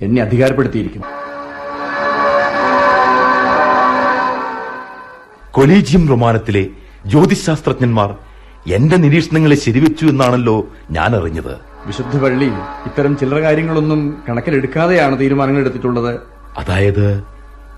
എന്നെ 0.00 0.22
അധികാരപ്പെടുത്തിയിരിക്കുന്നു. 0.22 1.06
കൊലീജിയം 5.52 6.08
റൊമാനത്തിലെ 6.08 6.64
ജ്യോതിശാസ്ത്രജ്ഞന്മാർ 7.06 8.10
എന്റെ 8.66 8.96
നിരീക്ഷണങ്ങളെ 8.96 9.56
ശരിവെച്ചു 9.56 10.06
എന്നാണല്ലോ 10.06 10.56
ഞാൻ 10.90 11.16
അറിഞ്ഞത് 11.16 11.54
വിശുദ്ധ 11.86 12.18
പള്ളി 12.18 12.44
ഇത്തരം 12.86 13.16
ചില്ലറ 13.16 13.40
കാര്യങ്ങളൊന്നും 13.40 14.22
കണക്കിലെടുക്കാതെയാണ് 14.28 15.18
തീരുമാനങ്ങൾ 15.18 15.60
എടുത്തിട്ടുള്ളത്. 15.60 16.20
അതായത് 16.58 17.22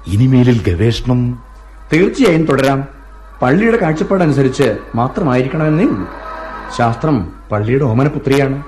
ഇനിമേലിൽ 0.07 0.61
ഗവേഷണം 0.67 1.39
തീർച്ചയായും 1.93 2.45
തുടരാം. 2.45 2.89
പള്ളിയുടെ 3.43 3.77
കാഴ്ചപ്പാടനുസരിച്ച് 3.77 4.77
മാത്രമായിരിക്കണമെന്നേ 4.95 5.85
ഉള്ളൂ. 5.85 6.09
ശാസ്ത്രം 6.79 7.33
പള്ളിയുടെ 7.53 7.85
ഓമനപുത്രിയാണ്. 7.85 8.63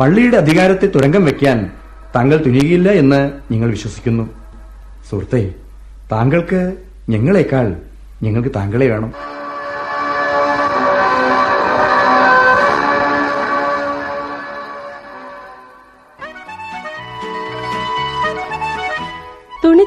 പള്ളിയുടെ 0.00 0.36
അധികാരത്തെ 0.36 0.86
തുരങ്കം 0.86 1.24
വെക്കാൻ 1.24 1.70
താങ്കൾ 2.16 2.36
തുനിയുകയില്ല 2.36 2.90
എന്ന് 2.90 3.30
ഞങ്ങൾ 3.52 3.70
വിശ്വസിക്കുന്നു. 3.70 4.28
സുഹൃത്തെ 5.10 5.54
താങ്കൾക്ക് 6.12 6.76
ഞങ്ങളെക്കാൾ 7.08 7.76
ഞങ്ങൾക്ക് 8.22 8.48
താങ്കളെ 8.56 8.86
വേണം. 8.86 9.12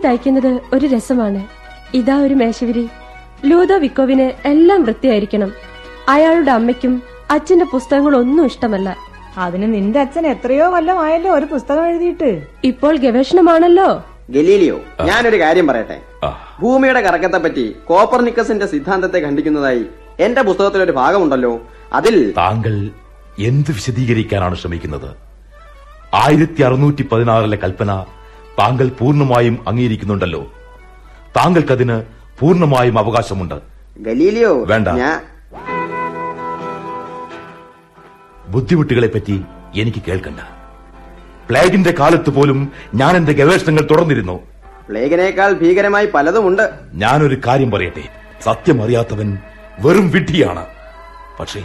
തയ്ക്കുന്നത് 0.05 0.61
ഒരു 0.73 0.85
രസമാണ്. 0.85 1.47
ഇതാ 1.93 2.17
ഒരു 2.17 2.33
മേശവിരി. 2.33 2.89
ലൂതോ 3.45 3.77
വിക്കോവിന് 3.77 4.47
എല്ലാം 4.47 4.83
വൃത്തിയായിരിക്കണം. 4.83 5.53
അയാളുടെ 6.09 6.51
അമ്മയ്ക്കും 6.51 7.03
അച്ഛന്റെ 7.31 7.65
പുസ്തകങ്ങളൊന്നും 7.65 8.45
ഇഷ്ടമല്ല. 8.45 8.97
അതിന് 9.37 9.73
നിന്റെ 9.73 9.99
അച്ഛൻ 9.99 10.27
എത്രയോ 10.27 10.71
കൊല്ലമായല്ലോ 10.71 11.31
ഒരു 11.31 11.45
പുസ്തകം 11.45 11.87
എഴുതിയിട്ട്. 11.87 12.47
ഇപ്പോൾ 12.63 12.97
ഗവേഷണമാണല്ലോ. 12.97 14.03
ഗലീലിയോ 14.29 14.79
ഞാനൊരു 15.03 15.39
കാര്യം 15.39 15.67
പറയട്ടെ? 15.67 16.01
ഭൂമിയുടെ 16.61 17.01
കറക്കത്തെ 17.01 17.37
പറ്റി 17.37 17.75
കോപ്പർനിക്കസിന്റെ 17.85 18.65
സിദ്ധാന്തത്തെ 18.65 19.19
ഖണ്ഡിക്കുന്നതായി 19.19 19.85
എന്റെ 20.19 20.41
പുസ്തകത്തിലൊരു 20.41 20.91
ഭാഗമുണ്ടല്ലോ. 20.91 21.59
അതിൽ 21.93 22.33
താങ്കൾ 22.37 22.89
എന്ത് 23.39 23.71
വിശദീകരിക്കാനാണ് 23.71 24.55
ശ്രമിക്കുന്നത്? 24.55 25.09
ആയിരത്തി 26.13 26.61
അറുന്നൂറ്റി 26.61 27.03
പതിനാറിലെ 27.03 27.57
കൽപ്പന 27.63 28.05
താങ്കൾ 28.59 28.89
പൂർണമായും 28.89 29.65
അംഗീകരിക്കുന്നുണ്ടല്ലോ. 29.67 30.53
താങ്കൾക്കതിന് 31.37 32.03
പൂർണമായും 32.39 32.99
അവകാശമുണ്ട്. 32.99 33.55
ഗലീലിയോ 33.97 34.65
വേണ്ട. 34.65 34.87
ബുദ്ധിമുട്ടുകളെ 38.47 39.07
പറ്റി 39.07 39.41
എനിക്ക് 39.75 40.01
കേൾക്കണ്ട. 40.07 40.39
പ്ലേഗിന്റെ 41.49 41.93
കാലത്ത് 41.99 42.29
പോലും 42.29 42.71
ഞാൻ 42.93 43.15
എന്റെ 43.15 43.33
ഗവേഷണങ്ങൾ 43.33 43.87
തുടർന്നിരുന്നു. 43.91 44.39
പ്ലേഗിനേക്കാൾ 44.89 45.53
ഭീകരമായി 45.53 46.05
പലതുമുണ്ട്. 46.05 46.71
ഞാനൊരു 46.93 47.41
കാര്യം 47.47 47.71
പറയട്ടെ. 47.71 48.03
സത്യം 48.43 48.83
അറിയാത്തവൻ 48.83 49.37
വെറും 49.79 50.11
വിഡ്ഢിയാണ്. 50.11 50.65
പക്ഷേ 51.39 51.63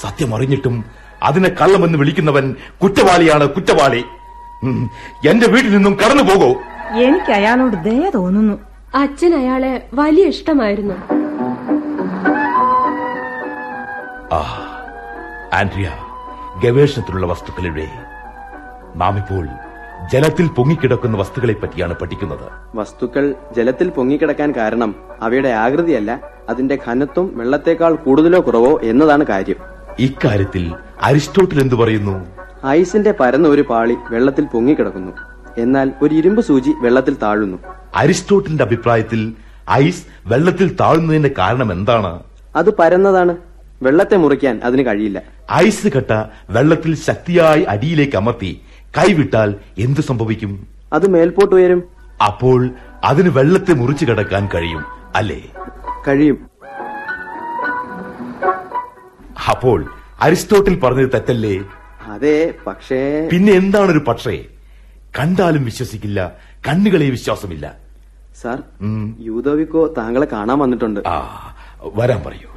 സത്യം 0.00 0.34
അറിഞ്ഞിട്ടും 0.34 0.84
അതിനെ 1.22 1.48
കള്ളമെന്ന് 1.48 1.98
വിളിക്കുന്നവൻ 1.98 2.56
കുറ്റവാളിയാണ് 2.82 3.48
കുറ്റവാളി. 3.48 4.04
എന്റെ 5.28 5.46
വീട്ടിൽ 5.46 5.72
നിന്നും 5.76 5.94
കടന്നു 5.94 6.22
പോകൂ. 6.22 6.54
എനിക്ക് 6.98 7.32
അയാളോട് 7.32 7.76
ദയ 7.84 8.10
തോന്നുന്നു. 8.10 8.58
അച്ഛൻ 8.94 9.34
അയാളെ 9.34 9.88
വലിയ 9.94 10.24
ഇഷ്ടമായിരുന്നു. 10.24 10.94
ആ 14.34 14.40
ആൻഡ്രിയ 15.52 15.92
ഗവേഷണത്തിലുള്ള 16.64 17.26
വസ്തുക്കളുടെ 17.26 17.88
നാം 18.96 19.16
ഇപ്പോൾ 19.16 19.48
ജലത്തിൽ 20.12 20.46
പൊങ്ങിക്കിടക്കുന്ന 20.46 21.16
വസ്തുക്കളെ 21.16 21.52
പറ്റിയാണ് 21.52 21.94
പഠിക്കുന്നത്. 21.94 22.52
വസ്തുക്കൾ 22.74 23.34
ജലത്തിൽ 23.56 23.88
പൊങ്ങിക്കിടക്കാൻ 23.88 24.52
കാരണം 24.52 24.94
അവയുടെ 25.22 25.48
ആകൃതിയല്ല 25.48 26.20
അതിന്റെ 26.48 26.78
ഘനത്വം 26.88 27.38
വെള്ളത്തേക്കാൾ 27.38 27.94
കൂടുതലോ 27.94 28.40
കുറവോ 28.40 28.80
എന്നതാണ് 28.82 29.26
കാര്യം. 29.26 29.56
ഇക്കാര്യത്തിൽ 29.98 30.74
അരിസ്റ്റോട്ടിൽ 31.02 31.60
എന്തു 31.60 31.74
പറയുന്നു? 31.74 32.26
ഐസിന്റെ 32.66 33.14
പരന്ന 33.20 33.48
ഒരു 33.48 33.62
പാളി 33.62 33.96
വെള്ളത്തിൽ 34.10 34.44
പൊങ്ങിക്കിടക്കുന്നു. 34.44 35.12
എന്നാൽ 35.58 35.92
ഒരു 36.02 36.14
ഇരുമ്പ് 36.14 36.42
സൂചി 36.42 36.70
വെള്ളത്തിൽ 36.80 37.16
താഴുന്നു. 37.22 37.58
അരിസ്റ്റോട്ടിന്റെ 37.94 38.64
അഭിപ്രായത്തിൽ 38.64 39.32
ഐസ് 39.70 40.04
വെള്ളത്തിൽ 40.26 40.76
താഴുന്നതിന്റെ 40.80 41.30
കാരണം 41.38 41.72
എന്താണ്? 41.72 42.22
അത് 42.56 42.74
പരന്നതാണ്. 42.74 43.36
വെള്ളത്തെ 43.82 44.16
മുറിക്കാൻ 44.16 44.60
അതിന് 44.64 44.86
കഴിയില്ല. 44.86 45.22
ഐസ് 45.52 45.88
കട്ട 45.88 46.24
വെള്ളത്തിൽ 46.50 46.94
ശക്തിയായി 46.94 47.62
അടിയിലേക്ക് 47.62 48.16
അമർത്തി 48.16 48.60
കൈവിട്ടാൽ 48.98 49.54
എന്തു 49.78 50.00
സംഭവിക്കും? 50.00 50.66
അത് 50.92 51.10
മേൽപോട്ട് 51.10 51.54
ഉയരും. 51.54 51.84
അപ്പോൾ 52.24 52.70
അതിന് 53.04 53.28
വെള്ളത്തെ 53.28 53.72
മുറിച്ചു 53.72 54.04
കിടക്കാൻ 54.04 54.48
കഴിയും 54.54 54.84
അല്ലേ? 55.14 55.40
കഴിയും. 56.08 56.38
അപ്പോൾ 59.50 59.84
അരിസ്റ്റോട്ടിൽ 60.20 60.80
പറഞ്ഞത് 60.80 61.10
തെറ്റല്ലേ? 61.14 61.60
അതെ 62.04 62.54
പക്ഷേ 62.66 63.28
പിന്നെ 63.32 63.52
എന്താണ് 63.52 63.90
ഒരു 63.90 63.98
പക്ഷേ? 63.98 64.44
കണ്ടാലും 65.18 65.64
വിശ്വസിക്കില്ല 65.64 66.32
കണ്ണുകളെ 66.68 67.10
വിശ്വാസമില്ല. 67.10 67.74
സാർ 68.42 68.62
യൂതോവിക്കോ 69.20 69.94
താങ്കളെ 69.98 70.26
കാണാൻ 70.32 70.58
വന്നിട്ടുണ്ട്. 70.58 71.00
ആ 71.06 71.54
വരാൻ 71.94 72.22
പറയൂ. 72.26 72.48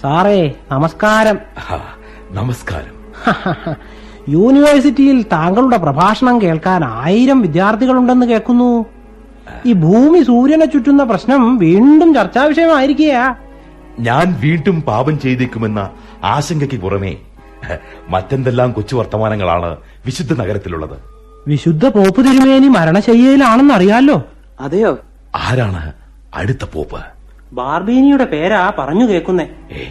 സാറേ 0.00 0.54
നമസ്കാരം. 0.72 1.38
നമസ്കാരം. 2.30 3.02
യൂണിവേഴ്സിറ്റിയിൽ 4.28 5.22
താങ്കളുടെ 5.22 5.76
പ്രഭാഷണം 5.76 6.42
കേൾക്കാൻ 6.42 6.84
ആയിരം 6.84 7.40
വിദ്യാർത്ഥികളുണ്ടെന്ന് 7.40 8.26
കേൾക്കുന്നു. 8.26 8.86
ഈ 9.66 9.72
ഭൂമി 9.72 10.22
സൂര്യനെ 10.22 10.66
ചുറ്റുന്ന 10.66 11.04
പ്രശ്നം 11.04 11.56
വീണ്ടും 11.56 12.14
ചർച്ചാ 12.14 12.44
വിഷയമായിരിക്കുക 12.44 13.41
ഞാൻ 13.98 14.36
വീണ്ടും 14.40 14.82
പാപം 14.82 15.20
ചെയ്തേക്കുമെന്ന 15.20 15.80
ആശങ്കയ്ക്ക് 16.24 16.76
പുറമേ 16.76 17.16
മറ്റെന്തെല്ലാം 18.08 18.72
കൊച്ചു 18.72 18.96
വർത്തമാനങ്ങളാണ് 18.96 19.76
വിശുദ്ധ 20.06 20.32
നഗരത്തിലുള്ളത്? 20.32 20.96
വിശുദ്ധ 21.46 21.88
പോപ്പ് 21.88 22.20
തിരുമേനി 22.20 22.68
മരണശയ്യയിലാണെന്ന് 22.68 23.74
അറിയാലോ 23.74 24.22
അതെയോ? 24.60 24.98
ആരാണ് 25.34 25.92
അടുത്ത 26.34 26.64
പോപ്പ്? 26.64 27.00
ബാർബീനിയുടെ 27.52 28.24
പേരാ 28.24 28.72
പറഞ്ഞു 28.78 29.04
കേൾക്കുന്നേ 29.08 29.46
ഏ 29.72 29.84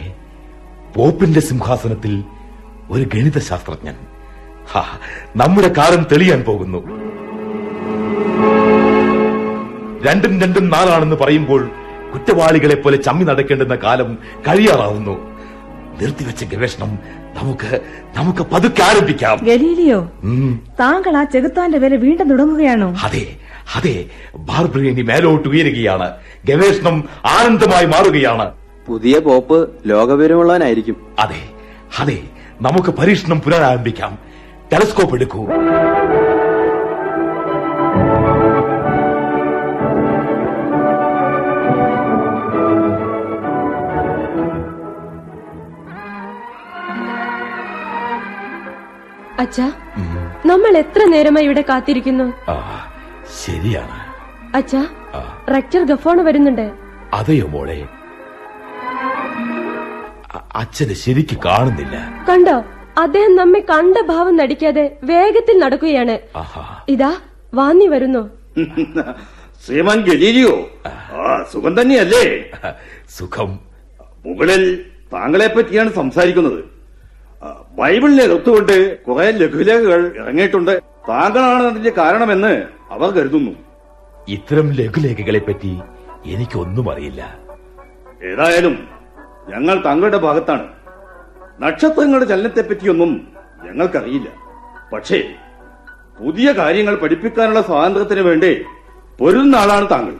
പോപ്പിന്റെ 0.96 1.40
സിംഹാസനത്തിൽ 1.40 2.24
ഒരു 2.90 3.04
ഗണിത 3.14 3.38
ശാസ്ത്രജ്ഞൻ 3.38 3.96
ഹാ, 4.72 4.82
നമ്മുടെ 5.36 5.68
കാലം 5.78 6.06
തെളിയാൻ 6.12 6.40
പോകുന്നു. 6.42 6.78
രണ്ടും 10.04 10.40
രണ്ടും 10.40 10.68
നാലാണെന്ന് 10.68 11.16
പറയുമ്പോൾ 11.16 11.62
കുറ്റവാളികളെ 12.14 12.74
പോലെ 12.74 12.96
ചമ്മി 12.96 13.24
നടക്കേണ്ടുന്ന 13.24 13.74
കാലം 13.74 14.18
കഴിയാറാവുന്നു. 14.48 15.32
നിർത്തിവെച്ച 16.00 16.44
ഗവേഷണം 16.44 16.98
നമുക്ക് 17.42 17.80
നമുക്ക് 18.16 18.46
പതുക്കെ 18.52 18.82
ആരംഭിക്കാം. 18.82 19.38
ഗലീലിയോ 19.42 20.00
താങ്കൾ 20.80 21.16
ആ 21.16 21.24
ചെകുത്താന്റെ 21.24 21.78
വില 21.78 21.96
വീണ്ടും 21.96 22.28
തുടങ്ങുകയാണോ? 22.28 22.96
അതെ 23.04 23.36
അതെ. 23.76 24.04
ബാർബ്രിയനി 24.36 25.02
മേലോട്ട് 25.02 25.48
ഉയരുകയാണ്. 25.48 26.10
ഗവേഷണം 26.44 27.08
ആനന്ദമായി 27.24 27.86
മാറുകയാണ്. 27.86 28.50
പുതിയ 28.88 29.18
പോപ്പ് 29.18 29.70
ലോകവിവരമുള്ളവനായിരിക്കും. 29.86 30.96
അതെ 31.18 31.42
അതെ. 31.98 32.18
നമുക്ക് 32.60 32.90
പരീക്ഷണം 32.90 33.40
പുനരാരംഭിക്കാം. 33.40 34.18
ടെലസ്കോപ്പ് 34.72 35.14
എടുക്കൂ. 35.14 35.46
അച്ഛാ 49.42 49.72
നമ്മൾ 50.46 50.76
എത്ര 50.76 51.04
നേരമായി 51.04 51.44
ഇവിടെ 51.44 51.64
കാത്തിരിക്കുന്നു? 51.68 52.50
ആ 52.50 52.54
ശരിയാണ്. 53.44 53.96
അച്ഛാ 54.56 54.86
റക്ചർ 55.56 55.82
ഗഫോൺ 55.82 55.94
ഗഫോണ് 55.94 56.22
വരുന്നുണ്ട്. 56.22 56.72
അതെയോ 57.12 57.46
മോളെ? 57.46 57.86
അച്ഛനെ 60.54 60.94
ശരിക്ക് 60.94 61.38
കാണുന്നില്ല. 61.44 62.26
കണ്ടോ 62.30 62.64
അദ്ദേഹം 62.98 63.36
നമ്മെ 63.36 63.60
കണ്ട 63.60 63.96
ഭാവം 64.06 64.36
നടിക്കാതെ 64.36 64.96
വേഗത്തിൽ 65.04 65.58
നടക്കുകയാണ്. 65.58 66.18
ആഹാ. 66.36 66.80
ഇതാ 66.88 67.16
വാന്നി 67.54 67.86
വരുന്നു. 67.86 68.30
ശ്രീമാൻ 69.66 70.00
ഗലീലിയോ? 70.00 70.70
ആ. 70.86 71.44
സുഖം 71.52 71.80
തന്നെയല്ലേ? 71.80 72.24
സുഖം. 73.18 73.58
മുകളിൽ 74.26 74.84
താങ്കളെ 75.12 75.46
പറ്റിയാണ് 75.46 75.92
സംസാരിക്കുന്നത്. 75.92 76.71
ബൈബിളിനെ 77.70 78.24
ഒത്തുകൊണ്ട് 78.24 79.04
കുറെ 79.04 79.30
ലഘുലേഖകൾ 79.30 80.16
ഇറങ്ങിയിട്ടുണ്ട്. 80.16 80.82
താങ്കളാണ് 81.08 81.62
അതിന്റെ 81.62 81.90
കാരണമെന്ന് 81.90 82.62
അവർ 82.90 83.10
കരുതുന്നു. 83.10 83.50
ഇത്തരം 84.28 84.72
ലഘുലേഖകളെ 84.72 85.38
പറ്റി 85.38 85.80
എനിക്കൊന്നും 86.26 86.92
അറിയില്ല. 86.92 87.38
ഏതായാലും 88.24 88.88
ഞങ്ങൾ 89.48 89.84
താങ്കളുടെ 89.84 90.18
ഭാഗത്താണ്. 90.18 90.68
നക്ഷത്രങ്ങളുടെ 91.60 92.24
ചലനത്തെ 92.24 92.60
പറ്റിയൊന്നും 92.60 93.28
ഞങ്ങൾക്കറിയില്ല. 93.64 94.28
പക്ഷേ 94.92 95.34
പുതിയ 96.24 96.52
കാര്യങ്ങൾ 96.52 96.94
പഠിപ്പിക്കാനുള്ള 96.94 97.62
സ്വാതന്ത്ര്യത്തിന് 97.62 98.20
വേണ്ടി 98.20 98.64
പൊരുന്ന 99.18 99.56
ആളാണ് 99.56 99.90
താങ്കൾ. 99.90 100.14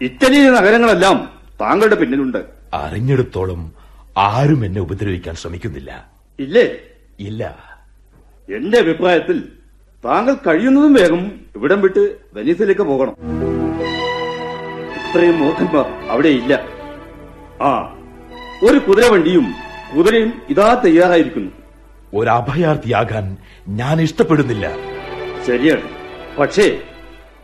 ഇറ്റലിയിലെ 0.00 0.50
നഗരങ്ങളെല്ലാം 0.50 1.28
താങ്കളുടെ 1.60 1.94
പിന്നിലുണ്ട്. 1.94 2.44
അറിഞ്ഞെടുത്തോളം 2.74 3.72
ആരും 4.16 4.64
എന്നെ 4.64 4.80
ഉപദ്രവിക്കാൻ 4.80 5.34
ശ്രമിക്കുന്നില്ല. 5.34 6.11
ഇല്ലേ? 6.42 6.78
ഇല്ല. 7.20 7.42
എന്റെ 8.48 8.78
അഭിപ്രായത്തിൽ 8.78 9.48
താങ്കൾ 10.04 10.34
കഴിയുന്നതും 10.34 10.94
വേഗം 10.94 11.40
ഇവിടം 11.56 11.80
വിട്ട് 11.80 12.16
വെനീസിലേക്ക് 12.34 12.80
പോകണം. 12.80 13.14
ഇത്രയും 14.98 15.38
മൂർഖന്മാർ 15.38 15.86
അവിടെ 16.10 16.28
ഇല്ല. 16.28 16.52
ആ 17.62 17.70
ഒരു 18.68 18.78
കുതിരവണ്ടിയും 18.78 19.54
കുതിരയും 19.96 20.42
ഇതാ 20.50 20.82
തയ്യാറായിരിക്കുന്നു. 20.84 21.52
ഒരു 22.14 22.30
അഭയാർത്ഥിയാകാൻ 22.30 23.36
ഞാൻ 23.68 24.00
ഇഷ്ടപ്പെടുന്നില്ല. 24.00 24.66
ശരിയാണ്. 25.46 25.88
പക്ഷേ 26.38 26.82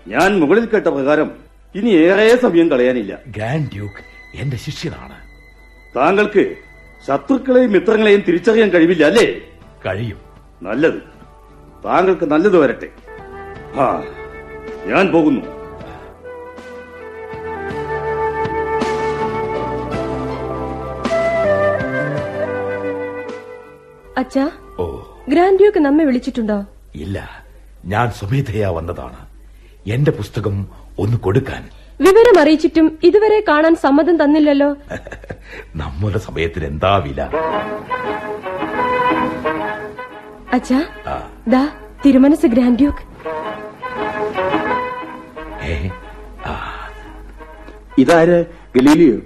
ഞാൻ 0.08 0.40
മുകളിൽ 0.40 0.66
കേട്ട 0.66 0.86
പ്രകാരം 0.86 1.30
ഇനി 1.74 1.90
ഏറെ 1.90 2.36
സമയം 2.36 2.70
കളയാനില്ല. 2.70 3.18
ഗ്രാൻഡ് 3.26 3.70
ഡ്യൂക്ക് 3.72 4.02
എന്റെ 4.34 4.56
ശിഷ്യനാണ്. 4.56 5.16
താങ്കൾക്ക് 5.96 6.44
ശത്രുക്കളെയും 7.06 7.72
മിത്രങ്ങളെയും 7.72 8.20
തിരിച്ചറിയാൻ 8.28 8.68
കഴിവില്ല 8.68 9.04
അല്ലേ? 9.04 9.40
കഴിയും. 9.86 10.18
നല്ലത്. 10.62 10.94
താങ്കൾക്ക് 11.84 12.24
നല്ലത് 12.24 12.56
വരട്ടെ. 12.56 12.88
ആ 13.80 14.02
ഞാൻ 14.84 15.12
പോകുന്നു. 15.12 15.58
അച്ഛാ 24.18 24.50
ഓ. 24.78 25.00
ഗ്രാൻഡ് 25.28 25.58
ഡ്യൂക്ക് 25.58 25.78
നമ്മെ 25.78 26.04
വിളിച്ചിട്ടുണ്ടോ? 26.04 26.64
ഇല്ല 26.94 27.44
ഞാൻ 27.84 28.10
സ്വമേധയാ 28.10 28.70
വന്നതാണ്. 28.70 29.26
എന്റെ 29.86 30.10
പുസ്തകം 30.10 30.66
ഒന്ന് 30.98 31.16
കൊടുക്കാൻ. 31.16 31.68
വിവരം 32.00 32.40
അറിയിച്ചിട്ടും 32.40 32.98
ഇതുവരെ 33.02 33.44
കാണാൻ 33.48 33.76
സമ്മതം 33.76 34.24
തന്നില്ലല്ലോ. 34.24 34.76
നമ്മുടെ 35.76 36.18
സമയത്തിന് 36.18 36.64
എന്താ 36.64 36.96
വില? 36.96 37.20
അച്ഛാ 40.52 40.84
ദാ 41.48 41.72
തിരുമനസ് 42.04 42.46
ഗ്രാൻഡ് 42.46 42.78
ഡ്യൂക്ക് 42.78 43.04
ഏ, 45.64 45.88
ആ, 46.46 46.52
ഇതാര്? 47.98 48.44
ഗലീലിയോ? 48.76 49.16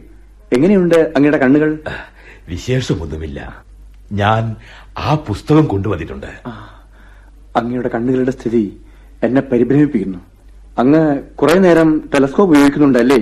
എങ്ങനെയുണ്ട് 0.52 1.12
അങ്ങയുടെ 1.16 1.38
കണ്ണുകൾ? 1.38 1.78
വിശേഷമൊന്നുമില്ല. 2.48 3.64
ഞാൻ 4.12 4.56
ആ 4.98 5.14
പുസ്തകം 5.14 5.64
കൊണ്ടുവന്നിട്ടുണ്ട്. 5.64 6.30
അങ്ങയുടെ 7.56 7.88
കണ്ണുകളുടെ 7.88 8.30
സ്ഥിതി 8.30 8.80
എന്നെ 9.22 9.40
പരിഭ്രമിപ്പിക്കുന്നു. 9.40 10.18
അങ്ങ് 10.78 11.22
കുറെ 11.22 11.54
നേരം 11.54 12.10
ടെലസ്കോപ്പ് 12.14 12.54
ഉപയോഗിക്കുന്നുണ്ടല്ലേ? 12.54 13.18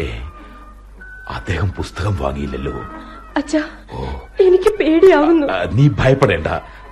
ഏ 0.00 0.06
അദ്ദേഹം 1.28 1.68
പുസ്തകം 1.68 2.16
വാങ്ങിയില്ലല്ലോ. 2.20 2.72
അച്ഛാ 3.36 3.62
എനിക്ക് 4.40 4.70
പേടിയാവുന്നു. 4.78 5.46
നീ 5.74 5.88
ഭയപ്പെടേണ്ട. 5.98 6.46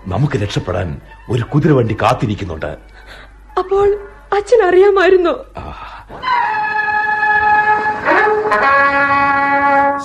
നമുക്ക് 0.07 0.37
രക്ഷപ്പെടാൻ 0.43 1.01
ഒരു 1.31 1.43
കുതിരവണ്ടി 1.43 1.97
കാത്തിരിക്കുന്നുണ്ട്. 2.03 2.79
അപ്പോൾ 3.59 3.89
അച്ഛൻ 4.37 4.63
അറിയാമായിരുന്നോ? 4.69 5.35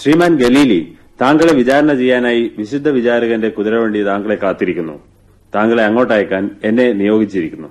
ശ്രീമാൻ 0.01 0.35
ഗലീലി 0.35 0.97
താങ്കളെ 1.21 1.53
വിചാരണ 1.53 1.93
ചെയ്യാനായി 1.93 2.51
വിശുദ്ധ 2.57 2.89
വിചാരകന്റെ 2.89 3.49
കുതിരവണ്ടി 3.49 4.03
താങ്കളെ 4.03 4.35
കാത്തിരിക്കുന്നു. 4.35 4.99
താങ്കളെ 5.55 5.83
അങ്ങോട്ടയക്കാൻ 5.85 6.49
എന്നെ 6.63 6.93
നിയോഗിച്ചിരിക്കുന്നു. 6.93 7.67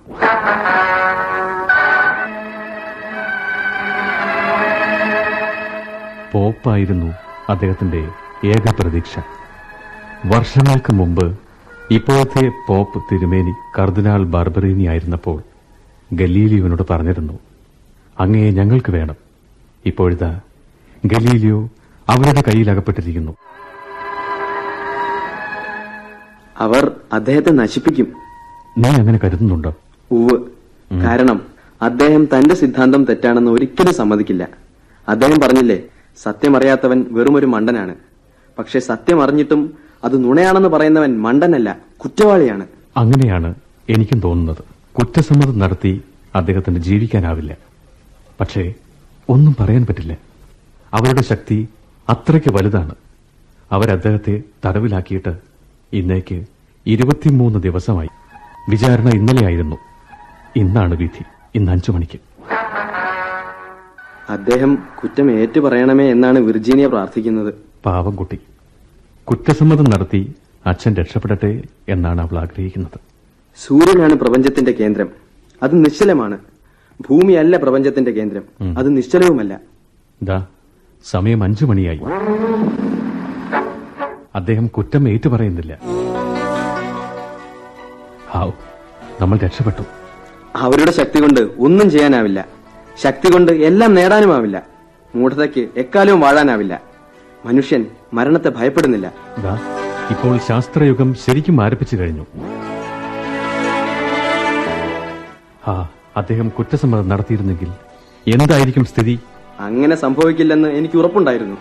പോപ്പായിരുന്നു 6.33 7.15
അദ്ദേഹത്തിന്റെ 7.49 8.01
ഏക 8.45 8.71
പ്രതീക്ഷ. 8.81 9.19
വർഷങ്ങൾക്ക് 10.27 10.93
മുമ്പ് 10.93 11.39
ഇപ്പോഴത്തെ 11.91 12.51
പോപ്പ് 12.69 13.03
തിരുമേനി 13.13 13.53
കർദിനാൾ 13.79 14.25
ബാർബറീനി 14.25 14.87
ആയിരുന്നപ്പോൾ 14.87 15.43
ഗലീലിയോനോട് 16.13 16.83
പറഞ്ഞിരുന്നു 16.91 17.39
അങ്ങയെ 18.21 18.51
ഞങ്ങൾക്ക് 18.51 18.93
വേണം. 18.93 19.17
ഇപ്പോഴത്തെ 19.87 20.31
ഗലീലിയോ 21.07 21.69
അവരുടെ 22.09 22.43
കയ്യിൽ 22.49 22.71
അവർ 26.59 26.93
അദ്ദേഹത്തെ 27.13 27.51
നശിപ്പിക്കും. 27.51 28.13
നീ 28.79 28.89
അങ്ങനെ 28.89 29.19
കരുതുന്നുണ്ടോ? 29.25 29.75
ഉവ് 30.11 30.45
കാരണം 31.03 31.43
അദ്ദേഹം 31.83 32.25
തന്റെ 32.25 32.55
സിദ്ധാന്തം 32.55 33.05
തെറ്റാണെന്ന് 33.05 33.51
ഒരിക്കലും 33.51 33.95
സമ്മതിക്കില്ല. 33.95 34.49
അദ്ദേഹം 35.09 35.41
പറഞ്ഞില്ലേ 35.41 35.83
സത്യമറിയാത്തവൻ 36.23 37.05
വെറുമൊരു 37.11 37.47
മണ്ടനാണ്. 37.47 37.95
പക്ഷെ 38.59 38.79
സത്യം 38.79 39.23
അറിഞ്ഞിട്ടും 39.23 39.75
അത് 40.05 40.25
നുണയാണെന്ന് 40.25 40.69
പറയുന്നവൻ 40.69 41.23
മണ്ടനല്ല 41.23 41.79
കുറ്റവാളിയാണ്. 41.99 42.67
അങ്ങനെയാണ് 42.97 43.55
എനിക്കും 43.89 44.21
തോന്നുന്നത്. 44.21 44.65
കുറ്റസമ്മതം 44.99 45.59
നടത്തി 45.59 46.03
അദ്ദേഹത്തിന് 46.35 46.79
ജീവിക്കാനാവില്ല. 46.79 47.57
പക്ഷേ 48.41 48.75
ഒന്നും 49.29 49.57
പറയാൻ 49.61 49.87
പറ്റില്ല. 49.87 50.17
അവരുടെ 50.95 51.23
ശക്തി 51.23 51.69
അത്രയ്ക്ക് 52.09 52.53
വലുതാണ്. 52.53 52.95
അവരദ്ദേഹത്തെ 53.73 54.43
തടവിലാക്കിയിട്ട് 54.67 55.49
ഇന്നേക്ക് 55.93 56.45
ഇരുപത്തിമൂന്ന് 56.87 57.59
ദിവസമായി. 57.59 58.09
വിചാരണ 58.71 59.09
ഇന്നലെയായിരുന്നു. 59.09 59.77
ഇന്നാണ് 60.57 60.95
വിധി. 60.95 61.23
ഇന്ന് 61.55 61.73
അഞ്ചു 61.73 61.93
മണിക്ക്. 61.93 62.19
അദ്ദേഹം 64.33 64.79
കുറ്റം 65.03 65.31
ഏറ്റു 65.31 65.61
പറയണമേ 65.61 66.11
എന്നാണ് 66.11 66.39
വിർജീനിയ 66.39 66.87
പ്രാർത്ഥിക്കുന്നത്. 66.87 67.55
പാവം 67.87 68.17
കുട്ടി. 68.17 68.39
കുറ്റസമ്മതം 69.25 69.85
നടത്തി 69.85 70.35
അച്ഛൻ 70.67 70.95
രക്ഷപ്പെടട്ടെ 70.95 71.63
എന്നാണ് 71.89 72.21
അവൾ 72.21 72.39
ആഗ്രഹിക്കുന്നത്. 72.39 73.01
സൂര്യനാണ് 73.67 74.15
പ്രപഞ്ചത്തിന്റെ 74.15 74.73
കേന്ദ്രം. 74.73 75.09
അത് 75.63 75.85
നിശ്ചലമാണ്. 75.85 76.39
ഭൂമിയല്ല 77.11 77.57
പ്രപഞ്ചത്തിന്റെ 77.57 78.11
കേന്ദ്രം. 78.11 78.43
അത് 78.79 78.97
നിശ്ചലവുമല്ല. 78.97 79.61
ദാ 80.23 80.47
സമയം 81.05 81.43
അഞ്ചു 81.43 81.65
മണിയായി. 81.65 82.01
അദ്ദേഹം 84.39 84.67
കുറ്റം 84.67 85.09
ഏറ്റുപറയുന്നില്ല. 85.09 85.79
ഹാവ് 88.31 88.53
നമ്മൾ 89.21 89.39
രക്ഷപ്പെട്ടു. 89.39 89.83
അവരുടെ 90.57 90.91
ശക്തി 90.91 91.21
കൊണ്ട് 91.21 91.41
ഒന്നും 91.41 91.91
ചെയ്യാനാവില്ല. 91.91 92.47
ശക്തി 93.03 93.33
കൊണ്ട് 93.33 93.53
എല്ലാം 93.53 93.95
നേടാനുമാവില്ല. 93.95 94.63
മൂഢതയ്ക്ക് 95.15 95.69
എക്കാലവും 95.77 96.21
വാഴാനാവില്ല. 96.21 96.81
മനുഷ്യൻ 97.45 97.87
മരണത്തെ 98.15 98.49
ഭയപ്പെടുന്നില്ല. 98.49 99.13
ഇപ്പോൾ 100.11 100.39
ശാസ്ത്രയുഗം 100.49 101.15
ശരിക്കും 101.15 101.63
ആരംഭിച്ചു 101.63 101.97
കഴിഞ്ഞു. 101.97 102.27
ആ 105.71 105.89
അദ്ദേഹം 106.17 106.49
കുറ്റസമ്മതം 106.49 107.09
നടത്തിയിരുന്നെങ്കിൽ 107.09 107.69
എന്തായിരിക്കും 108.27 108.85
സ്ഥിതി? 108.85 109.19
അങ്ങനെ 109.59 109.97
സംഭവിക്കില്ലെന്ന് 109.97 110.69
എനിക്ക് 110.69 110.99
ഉറപ്പുണ്ടായിരുന്നു. 110.99 111.57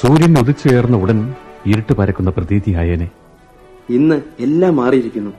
സൂര്യൻ 0.00 0.38
ഉദിച്ചുയർന്ന 0.38 0.96
ഉടൻ 0.96 1.34
ഇരുട്ട് 1.66 1.92
പരക്കുന്ന 1.92 2.30
പ്രതീതിയായേനെ. 2.30 3.08
ഇന്ന് 3.90 4.22
എല്ലാം 4.40 4.76
മാറിയിരിക്കുന്നു. 4.76 5.30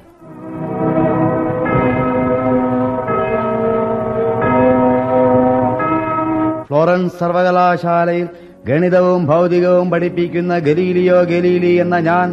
ഫ്ലോറൻസ് 6.67 7.19
സർവകലാശാലയിൽ 7.19 8.27
ഗണിതവും 8.65 9.25
ഭൗതികവും 9.25 9.91
പഠിപ്പിക്കുന്ന 9.91 10.57
ഗലീലിയോ 10.57 11.23
ഗലീലി 11.23 11.73
എന്ന 11.75 11.99
ഞാൻ 11.99 12.27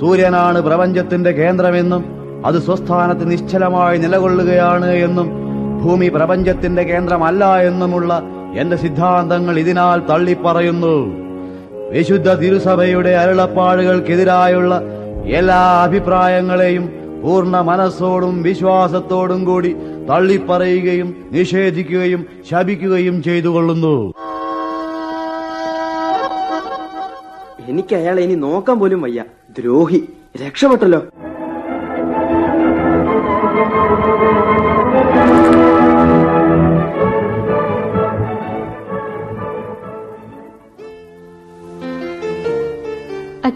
സൂര്യനാണ് 0.00 0.60
പ്രപഞ്ചത്തിന്റെ 0.60 1.30
കേന്ദ്രമെന്നും 1.30 2.02
അത് 2.46 2.58
സ്വസ്ഥാനത്ത് 2.62 3.30
നിശ്ചലമായി 3.30 3.98
നിലകൊള്ളുകയാണ് 3.98 4.90
എന്നും 4.90 5.28
ഭൂമി 5.82 6.08
പ്രപഞ്ചത്തിന്റെ 6.08 6.82
കേന്ദ്രമല്ല 6.82 7.56
എന്നുമുള്ള 7.56 8.22
എന്റെ 8.56 8.76
സിദ്ധാന്തങ്ങൾ 8.76 9.58
ഇതിനാൽ 9.58 9.98
തള്ളിപ്പറയുന്നു. 10.10 11.27
വിശുദ്ധ 11.90 12.34
തിരുസഭയുടെ 12.34 13.10
അരുളപ്പാടുകൾക്കെതിരായുള്ള 13.10 14.82
എല്ലാ 15.24 15.82
അഭിപ്രായങ്ങളെയും 15.82 16.90
പൂർണ 17.22 17.60
മനസ്സോടും 17.60 18.42
വിശ്വാസത്തോടും 18.42 19.44
കൂടി 19.44 19.76
തള്ളിപ്പറയുകയും 20.10 21.28
നിഷേധിക്കുകയും 21.32 22.26
ശപിക്കുകയും 22.50 23.22
ചെയ്തുകൊള്ളുന്നു. 23.22 24.12
എനിക്ക് 27.68 27.96
അയാളെ 27.96 28.22
ഇനി 28.22 28.34
നോക്കാൻ 28.34 28.78
പോലും 28.78 29.02
വയ്യ. 29.02 29.24
ദ്രോഹി. 29.58 30.08
രക്ഷപ്പെട്ടല്ലോ. 30.46 31.02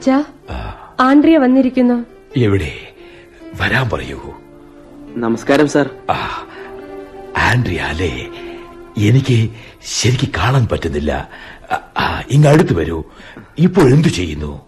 അച്ഛാ 0.03 0.25
ആൻഡ്രിയ 1.01 1.39
വന്നിരിക്കുന്നു. 1.39 2.05
എവിടെ? 2.37 2.73
വരാൻ 3.61 3.91
പറയൂ. 3.91 4.19
നമസ്കാരം 5.17 5.69
സാർ. 5.69 5.91
ആൻഡ്രിയ 7.39 7.79
അല്ലേ? 7.79 8.29
എനിക്ക് 8.99 9.51
ശരിക്ക് 9.85 10.29
കാണാൻ 10.39 10.69
പറ്റുന്നില്ല. 10.73 11.29
ഇങ്ങ് 12.31 12.49
അടുത്ത് 12.49 12.75
വരൂ. 12.75 13.03
ഇപ്പോൾ 13.59 13.81
എന്തു 13.81 14.09
ചെയ്യുന്നു? 14.09 14.61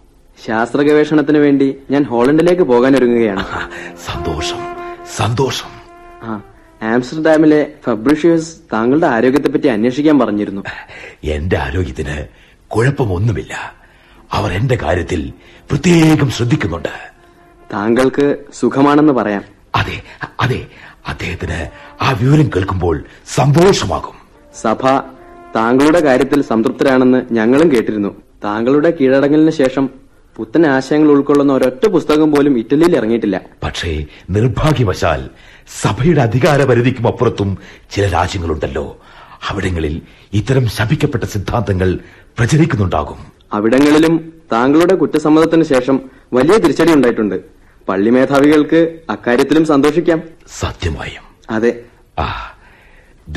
ശാസ്ത്ര 0.47 0.81
ഗവേഷണത്തിന് 0.81 1.37
വേണ്ടി 1.37 1.75
ഞാൻ 1.91 2.03
ഹോളണ്ടിലേക്ക് 2.03 2.61
പോകാൻ 2.61 2.95
ഒരുങ്ങുകയാണ് 2.95 3.45
സന്തോഷം 4.05 4.57
സന്തോഷം. 5.15 5.71
ആ 6.23 6.41
ആംസ്റ്റർഡാമിലെ 6.81 7.67
ഫബ്രിഷ്യൂസ് 7.85 8.55
താങ്കളുടെ 8.73 9.07
ആരോഗ്യത്തെപ്പറ്റി 9.07 9.67
അന്വേഷിക്കാൻ 9.67 10.19
പറഞ്ഞിരുന്നു. 10.19 10.61
എന്റെ 11.23 11.57
ആരോഗ്യത്തിന് 11.57 12.27
കുഴപ്പമൊന്നുമില്ല. 12.67 13.84
അവർ 14.35 14.51
എന്റെ 14.51 14.75
കാര്യത്തിൽ 14.75 15.33
പ്രത്യേകം 15.69 16.29
ശ്രദ്ധിക്കുന്നുണ്ട്. 16.29 16.89
താങ്കൾക്ക് 17.73 18.37
സുഖമാണെന്ന് 18.53 19.13
പറയാം. 19.13 19.43
അതെ 19.75 20.01
അതെ. 20.39 20.65
അദ്ദേഹത്തിന് 21.07 21.69
ആ 22.03 22.11
വിവരം 22.11 22.49
കേൾക്കുമ്പോൾ 22.55 23.03
സന്തോഷമാകും. 23.27 24.13
സഭ 24.61 24.99
താങ്കളുടെ 25.55 25.99
കാര്യത്തിൽ 25.99 26.41
സംതൃപ്തരാണെന്ന് 26.41 27.21
ഞങ്ങളും 27.31 27.71
കേട്ടിരുന്നു. 27.71 28.21
താങ്കളുടെ 28.43 28.93
കീഴടങ്ങലിന് 29.01 29.51
ശേഷം 29.51 29.89
പുത്തൻ 30.35 30.67
ആശയങ്ങൾ 30.67 31.09
ഉൾക്കൊള്ളുന്ന 31.09 31.53
ഒരൊറ്റ 31.53 31.87
പുസ്തകം 31.87 32.31
പോലും 32.31 32.59
ഇറ്റലിയിൽ 32.59 32.97
ഇറങ്ങിയിട്ടില്ല. 32.97 33.41
പക്ഷേ 33.63 34.05
നിർഭാഗ്യവശാൽ 34.29 35.29
സഭയുടെ 35.81 36.21
അധികാര 36.21 36.63
പരിധിക്കും 36.63 37.07
അപ്പുറത്തും 37.07 37.57
ചില 37.91 38.07
രാജ്യങ്ങളുണ്ടല്ലോ. 38.07 38.97
അവിടങ്ങളിൽ 39.49 40.01
ഇത്തരം 40.33 40.67
ശപിക്കപ്പെട്ട 40.67 41.23
സിദ്ധാന്തങ്ങൾ 41.23 41.99
പ്രചരിക്കുന്നുണ്ടാകും. 42.37 43.34
അവിടങ്ങളിലും 43.53 44.33
താങ്കളുടെ 44.51 44.95
കുറ്റസമ്മതത്തിന് 44.95 45.63
ശേഷം 45.63 46.01
വലിയ 46.33 46.57
തിരിച്ചടി 46.57 46.93
ഉണ്ടായിട്ടുണ്ട്. 46.93 47.41
പള്ളി 47.89 48.09
മേധാവികൾക്ക് 48.09 48.99
അക്കാര്യത്തിലും 49.09 49.65
സന്തോഷിക്കാം. 49.65 50.21
സത്യമായും. 50.59 51.23
അതെ. 51.49 51.79
ആ 52.19 52.57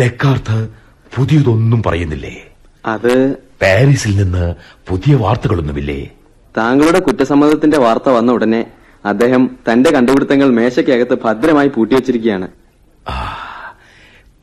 ഡെക്കാർത്ത് 0.01 0.69
പുതിയതൊന്നും 1.17 1.83
പറയുന്നില്ലേ? 1.83 2.53
അത് 2.87 3.33
പാരീസിൽ 3.63 4.17
നിന്ന് 4.17 4.55
പുതിയ 4.89 5.15
വാർത്തകളൊന്നുമില്ലേ? 5.15 6.11
താങ്കളുടെ 6.57 6.99
കുറ്റസമ്മതത്തിന്റെ 6.99 7.79
വാർത്ത 7.79 8.09
വന്ന 8.09 8.33
ഉടനെ 8.33 8.67
അദ്ദേഹം 9.05 9.51
തന്റെ 9.73 9.91
കണ്ടുപിടുത്തങ്ങൾ 9.91 10.51
മേശയ്ക്കകത്ത് 10.51 11.23
ഭദ്രമായി 11.23 11.69
പൂട്ടിവച്ചിരിക്കുകയാണ്. 11.69 12.49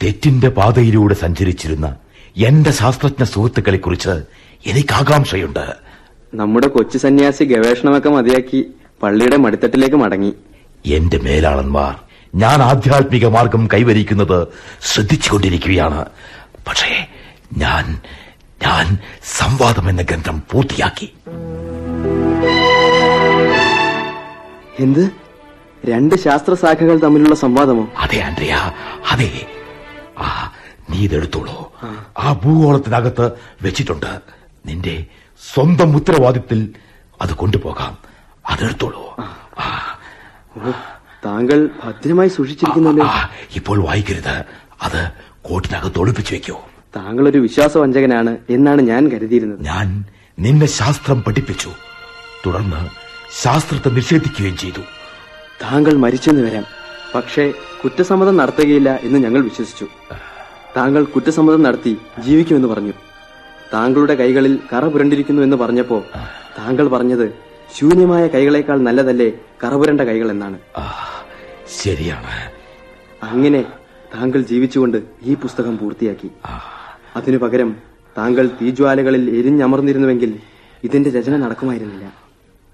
തെറ്റിന്റെ 0.04 0.49
പാതയിലൂടെ 0.49 1.13
സഞ്ചരിച്ചിരുന്ന 1.13 1.95
എന്റെ 2.38 2.71
ശാസ്ത്രജ്ഞ 2.71 3.23
സുഹൃത്തുക്കളെ 3.23 3.78
കുറിച്ച് 3.78 4.21
എനിക്ക് 4.65 4.93
ആകാംക്ഷയുണ്ട് 4.93 5.75
നമ്മുടെ 6.34 6.67
കൊച്ചു 6.67 6.97
സന്യാസി 6.97 7.43
ഗവേഷണമൊക്കെ 7.43 8.10
മതിയാക്കി 8.10 8.65
പള്ളിയുടെ 9.04 9.38
മടിത്തട്ടിലേക്ക് 9.38 9.95
മടങ്ങി. 9.95 10.34
എന്റെ 10.86 11.17
മേലാളന്മാർ 11.17 11.95
ഞാൻ 12.36 12.62
ആധ്യാത്മിക 12.62 13.25
മാർഗം 13.28 13.67
കൈവരിക്കുന്നത് 13.73 14.47
ശ്രദ്ധിച്ചുകൊണ്ടിരിക്കുകയാണ്. 14.82 16.06
പക്ഷേ 16.67 17.08
ഞാൻ 17.58 18.01
ഞാൻ 18.67 18.97
സംവാദം 19.23 19.89
എന്ന 19.89 20.01
ഗ്രന്ഥം 20.01 20.43
പൂർത്തിയാക്കി. 20.51 21.13
എന്ത്? 24.80 25.12
രണ്ട് 25.86 26.15
ശാസ്ത്ര 26.15 26.54
ശാഖകൾ 26.54 26.97
തമ്മിലുള്ള 26.97 27.36
സംവാദമോ? 27.36 27.88
അതെ 27.97 28.19
ആൻഡ്രിയ 28.19 28.73
അതെ. 29.12 29.47
ആ 30.17 30.54
നീ 30.89 30.97
ഇതെടുത്തോളൂ. 30.97 31.71
ആ 32.17 32.34
ഭൂഗോളത്തിനകത്ത് 32.34 33.32
വെച്ചിട്ടുണ്ട്. 33.62 34.36
നിന്റെ 34.65 35.06
സ്വന്തം 35.54 35.95
ഉത്തരവാദിത്തത്തിൽ 35.95 36.73
അത് 37.21 37.34
കൊണ്ടുപോകാം. 37.34 37.97
അതെടുത്തോളൂ. 38.49 39.15
താങ്കൾ 41.25 41.69
ഭദ്രമായി 41.84 42.30
സൂക്ഷിച്ചിരിക്കുന്നല്ലോ? 42.30 43.08
ഇപ്പോൾ 43.56 43.86
വായിക്കരുത്. 43.86 44.43
അത് 44.82 45.12
കോട്ടിനകത്ത് 45.41 45.99
ഒളിപ്പിച്ചു 45.99 46.34
വെക്കൂ. 46.34 46.58
താങ്കൾ 46.95 47.30
ഒരു 47.30 47.38
വിശ്വാസവഞ്ചകനാണ് 47.38 48.38
എന്നാണ് 48.49 48.82
ഞാൻ 48.82 49.08
കരുതിയിരുന്നത്. 49.10 49.63
ഞാൻ 49.63 50.06
നിന്നെ 50.39 50.65
ശാസ്ത്രം 50.65 51.23
പഠിപ്പിച്ചു. 51.23 51.69
തുടർന്ന് 52.45 52.89
ശാസ്ത്രത്തെ 53.41 53.89
നിഷേധിക്കുകയും 53.89 54.58
ചെയ്തു. 54.58 54.82
താങ്കൾ 55.62 55.93
മരിച്ചെന്ന് 55.97 56.51
വരാം. 56.51 56.63
പക്ഷേ 57.15 57.54
കുറ്റസമ്മതം 57.84 58.38
നടത്തുകയില്ല 58.38 58.95
എന്ന് 58.95 59.19
ഞങ്ങൾ 59.19 59.41
വിശ്വസിച്ചു. 59.41 59.88
താങ്കൾ 60.78 61.04
കുറ്റസമ്മതം 61.04 61.63
നടത്തി 61.63 61.97
ജീവിക്കുമെന്ന് 62.19 62.67
പറഞ്ഞു. 62.67 62.93
താങ്കളുടെ 63.73 64.15
കൈകളിൽ 64.15 64.60
കറ 64.73 64.86
പുരണ്ടിരിക്കുന്നു 64.86 65.41
എന്ന് 65.41 65.58
പറഞ്ഞപ്പോ 65.58 66.04
താങ്കൾ 66.60 66.88
പറഞ്ഞത് 66.88 67.34
ശൂന്യമായ 67.78 68.28
കൈകളേക്കാൾ 68.28 68.80
നല്ലതല്ലേ 68.80 69.32
കറപുരണ്ട 69.63 70.01
കൈകൾ 70.01 70.32
എന്നാണ്. 70.32 70.58
ശരിയാണ്. 71.84 72.36
അങ്ങനെ 73.23 73.62
താങ്കൾ 74.15 74.41
ജീവിച്ചുകൊണ്ട് 74.41 74.97
ഈ 75.23 75.34
പുസ്തകം 75.34 75.78
പൂർത്തിയാക്കി. 75.78 76.30
അതിനു 77.15 77.38
പകരം 77.38 77.75
താങ്കൾ 78.17 78.49
തീജ്വാലകളിൽ 78.62 79.39
എരിഞ്ഞമർന്നിരുന്നുവെങ്കിൽ 79.39 80.39
ഇതിന്റെ 80.84 81.10
രചന 81.10 81.38
നടക്കുമായിരുന്നില്ല. 81.38 82.06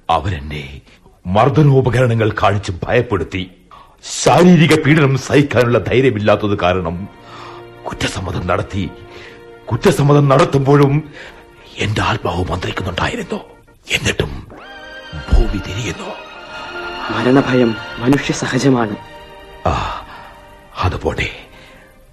അവരെന്നെ 0.10 0.82
മർദ്ദനോപകരണങ്ങൾ 1.28 2.32
കാണിച്ച് 2.44 2.72
ഭയപ്പെടുത്തി 2.84 3.52
ശാരീരിക 4.24 4.76
പീഡനം 4.82 5.18
സഹിക്കാനുള്ള 5.18 5.80
ധൈര്യമില്ലാത്തത് 5.80 6.58
കാരണം 6.58 7.10
കുറ്റസമ്മതം 7.88 8.48
നടത്തി 8.48 8.90
കുറ്റസമ്മതം 9.72 10.30
നടത്തുമ്പോഴും 10.30 11.14
എന്റെ 11.78 12.02
ആത്മാവ് 12.02 12.52
മന്ത്രിക്കുന്നുണ്ടായിരുന്നു? 12.52 13.36
എന്നിട്ടും 13.92 14.48
ഭൂമി 15.34 15.58
തിരിയുന്നു. 15.58 16.10
മരണഭയം 17.12 17.76
മനുഷ്യ 17.98 18.34
സഹജമാണ്. 18.34 18.96
ആ 19.68 20.06
അതുപോലെ 20.84 21.30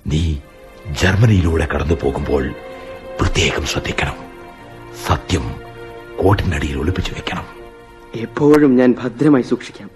നീ 0.07 0.37
ജർമ്മനിയിലൂടെ 0.87 1.69
കടന്നു 1.75 1.95
പോകുമ്പോൾ 1.95 2.55
പ്രത്യേകം 3.21 3.67
ശ്രദ്ധിക്കണം. 3.67 4.17
സത്യം 5.07 5.61
കോട്ടിനടിയിൽ 6.23 6.79
ഒളിപ്പിച്ചു 6.79 7.13
വെക്കണം. 7.13 7.47
എപ്പോഴും 8.15 8.77
ഞാൻ 8.77 8.95
ഭദ്രമായി 9.03 9.43
സൂക്ഷിക്കാം. 9.43 9.91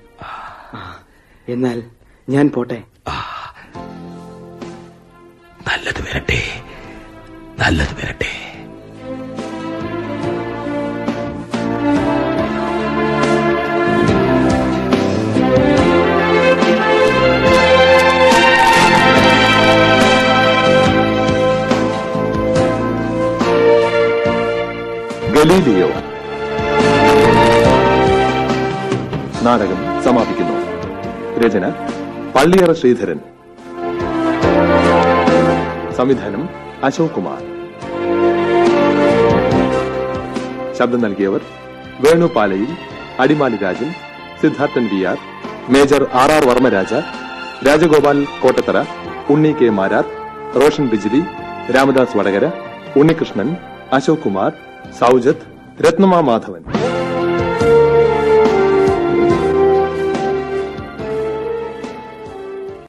എന്നാൽ 1.49 1.83
ഞാൻ 2.29 2.49
പോട്ടെ. 2.49 2.83
നല്ലത് 5.69 6.03
വരട്ടെ. 6.03 6.43
നല്ലത് 7.63 7.89
വരട്ടെ. 7.97 8.31
നാടകം 29.43 30.03
സമാപിക്കുന്നു. 30.05 30.57
രചന 31.39 31.69
പള്ളിയറ 32.37 32.73
ശ്രീധരൻ. 32.73 33.21
സംവിധാനം 35.97 36.49
അശോക് 36.85 37.11
കുമാർ. 37.11 37.52
ശബ്ദം 40.83 41.03
നൽകിയവർ 41.07 41.43
Venu 42.05 42.29
Palayil 42.37 42.71
Adimali 43.23 43.59
Rajan 43.65 43.91
Siddharthan 44.41 44.85
V 44.93 45.01
R 45.11 45.19
Major 45.75 46.03
R 46.21 46.31
R 46.37 46.45
Varmaraja 46.51 46.93
Rajagopal 47.67 48.19
Kottathara 48.43 48.79
Unni 49.35 49.53
K 49.61 49.69
Marar 49.79 50.07
Roshan 50.61 50.87
Bijli 50.93 51.21
Ramadas 51.75 52.17
Vadakara 52.19 52.45
Unnikrishnan 53.01 53.51
Ashok 53.97 54.23
Kumar 54.25 54.51
Saujath 55.01 55.45
Ratnama 55.85 56.19
Madhavan. 56.29 56.63